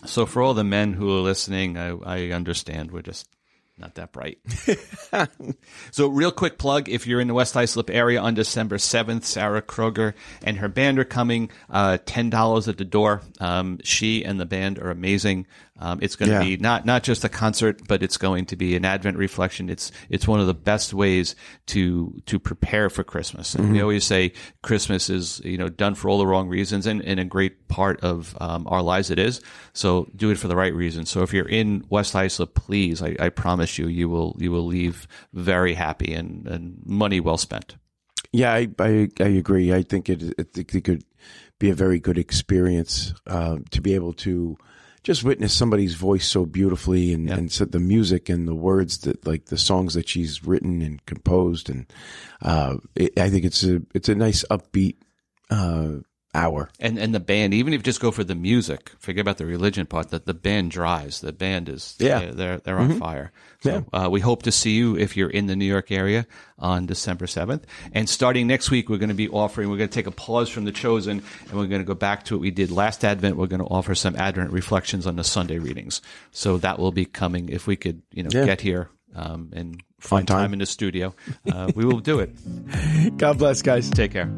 So 0.08 0.26
for 0.26 0.42
all 0.42 0.54
the 0.54 0.64
men 0.64 0.94
who 0.94 1.16
are 1.16 1.22
listening, 1.22 1.78
I, 1.78 1.90
I 1.90 2.32
understand 2.32 2.92
we're 2.92 3.02
just 3.02 3.28
not 3.78 3.96
that 3.96 4.12
bright. 4.12 4.40
so, 5.92 6.08
real 6.08 6.32
quick 6.32 6.58
plug 6.58 6.90
if 6.90 7.06
you're 7.06 7.22
in 7.22 7.28
the 7.28 7.34
West 7.34 7.56
Islip 7.56 7.92
area 7.92 8.20
on 8.20 8.34
December 8.34 8.78
7th, 8.78 9.24
Sarah 9.24 9.62
Kroger 9.62 10.14
and 10.44 10.58
her 10.58 10.68
band 10.68 10.98
are 10.98 11.06
coming. 11.06 11.52
Uh, 11.70 11.98
$10 12.04 12.68
at 12.68 12.78
the 12.78 12.86
door. 12.86 13.22
Um, 13.40 13.80
she 13.84 14.26
and 14.26 14.40
the 14.40 14.46
band 14.46 14.80
are 14.80 14.90
amazing. 14.90 15.46
Um, 15.80 16.00
it's 16.02 16.16
going 16.16 16.30
to 16.30 16.36
Yeah. 16.38 16.44
be 16.44 16.58
not 16.58 16.86
not 16.86 17.04
just 17.04 17.24
a 17.24 17.30
concert, 17.30 17.82
but 17.88 18.02
it's 18.02 18.18
going 18.18 18.46
to 18.48 18.56
be 18.56 18.76
an 18.76 18.84
Advent 18.86 19.18
reflection. 19.18 19.70
It's 19.70 19.92
it's 20.10 20.28
one 20.28 20.40
of 20.40 20.48
the 20.48 20.54
best 20.54 20.94
ways 20.94 21.36
to 21.68 22.20
to 22.26 22.40
prepare 22.40 22.90
for 22.90 23.04
Christmas. 23.04 23.54
And 23.56 23.72
we 23.72 23.82
always 23.82 24.04
say 24.04 24.34
Christmas 24.64 25.10
is 25.10 25.40
you 25.46 25.58
know 25.58 25.70
done 25.70 25.96
for 25.96 26.10
all 26.10 26.18
the 26.18 26.28
wrong 26.28 26.48
reasons, 26.50 26.88
and, 26.88 27.02
and 27.04 27.20
a 27.20 27.26
great 27.26 27.68
part 27.68 28.00
of 28.02 28.36
um, 28.42 28.66
our 28.68 28.82
lives 28.82 29.12
it 29.12 29.20
is. 29.20 29.42
So 29.74 30.10
do 30.16 30.32
it 30.32 30.38
for 30.38 30.48
the 30.48 30.56
right 30.56 30.74
reasons. 30.74 31.10
So 31.10 31.22
if 31.22 31.34
you're 31.34 31.48
in 31.50 31.86
West 31.90 32.16
Islip, 32.16 32.56
please, 32.56 33.02
I, 33.02 33.16
I 33.20 33.30
promise 33.30 33.78
you, 33.78 33.88
you 33.88 34.10
will 34.10 34.36
you 34.40 34.52
will 34.52 34.66
leave 34.66 35.08
very 35.34 35.74
happy 35.76 36.14
and, 36.14 36.48
and 36.48 36.82
money 36.86 37.20
well 37.20 37.38
spent. 37.38 37.76
Yeah, 38.34 38.52
I, 38.54 38.68
I 38.80 39.10
I 39.20 39.28
agree. 39.28 39.72
I 39.74 39.84
think 39.84 40.10
it 40.10 40.24
I 40.40 40.44
think 40.44 40.74
it 40.74 40.84
could 40.84 41.04
be 41.60 41.70
a 41.70 41.76
very 41.76 42.00
good 42.00 42.18
experience 42.18 43.14
uh, 43.26 43.58
to 43.72 43.82
be 43.82 43.96
able 43.96 44.14
to 44.14 44.58
just 45.08 45.24
witness 45.24 45.54
somebody's 45.54 45.94
voice 45.94 46.28
so 46.28 46.46
beautifully 46.46 47.14
and 47.14 47.30
and 47.30 47.50
so 47.50 47.64
the 47.64 47.80
music 47.80 48.28
and 48.28 48.46
the 48.46 48.54
words 48.54 48.98
that 49.00 49.26
like 49.26 49.46
the 49.46 49.58
songs 49.58 49.94
that 49.94 50.10
she's 50.10 50.44
written 50.44 50.82
and 50.82 51.06
composed 51.06 51.70
and 51.70 51.86
uh, 52.42 52.76
it, 52.94 53.18
I 53.18 53.30
think 53.30 53.46
it's 53.46 53.64
a 53.64 53.82
it's 53.96 54.10
a 54.10 54.16
nice 54.16 54.44
upbeat 54.52 54.98
uh, 55.50 56.00
hour. 56.38 56.70
And 56.80 56.98
and 56.98 57.14
the 57.14 57.20
band, 57.20 57.54
even 57.54 57.74
if 57.74 57.80
you 57.80 57.84
just 57.84 58.00
go 58.00 58.12
for 58.12 58.24
the 58.24 58.36
music, 58.36 58.92
forget 59.00 59.22
about 59.22 59.38
the 59.38 59.46
religion 59.46 59.86
part. 59.86 60.10
That 60.12 60.26
the 60.26 60.34
band 60.34 60.72
drives. 60.72 61.20
The 61.22 61.34
band 61.34 61.68
is 61.68 61.96
Yeah. 62.00 62.32
they're 62.32 62.58
they're, 62.60 62.78
on 62.80 62.98
fire. 63.00 63.32
So 63.62 63.84
uh, 63.92 64.08
we 64.12 64.20
hope 64.22 64.44
to 64.44 64.52
see 64.52 64.76
you 64.76 64.96
if 64.98 65.18
you're 65.18 65.32
in 65.32 65.48
the 65.48 65.56
New 65.56 65.66
York 65.66 65.92
area 65.92 66.28
on 66.60 66.86
December 66.86 67.26
seventh. 67.28 67.66
And 67.92 68.08
starting 68.08 68.46
next 68.48 68.70
week, 68.72 68.88
we're 68.88 69.00
going 69.00 69.10
to 69.10 69.16
be 69.16 69.28
offering. 69.30 69.70
We're 69.70 69.78
going 69.78 69.90
to 69.90 69.94
take 69.96 70.06
a 70.08 70.12
pause 70.12 70.48
from 70.48 70.66
the 70.66 70.72
chosen, 70.72 71.24
and 71.50 71.54
we're 71.54 71.66
going 71.66 71.82
to 71.82 71.88
go 71.88 71.96
back 71.96 72.24
to 72.26 72.36
what 72.36 72.42
we 72.42 72.52
did 72.52 72.70
last 72.72 73.04
Advent. 73.04 73.36
We're 73.36 73.48
going 73.48 73.62
to 73.62 73.66
offer 73.68 73.96
some 73.96 74.16
Advent 74.16 74.52
reflections 74.52 75.08
on 75.08 75.16
the 75.16 75.24
Sunday 75.24 75.58
readings. 75.58 76.02
So 76.32 76.58
that 76.60 76.78
will 76.78 76.92
be 76.92 77.06
coming 77.06 77.50
if 77.50 77.66
we 77.66 77.76
could, 77.76 78.04
you 78.14 78.24
know, 78.24 78.30
Yeah. 78.32 78.46
get 78.46 78.62
here. 78.62 78.90
Um, 79.16 79.50
and 79.54 79.82
find 80.00 80.28
time. 80.28 80.38
time 80.44 80.54
in 80.54 80.60
the 80.60 80.66
studio. 80.68 81.16
Uh, 81.52 81.72
we 81.76 81.84
will 81.86 82.00
do 82.02 82.20
it. 82.20 82.30
God 83.18 83.40
bless, 83.40 83.64
guys. 83.64 83.90
Take 83.90 84.12
care. 84.12 84.30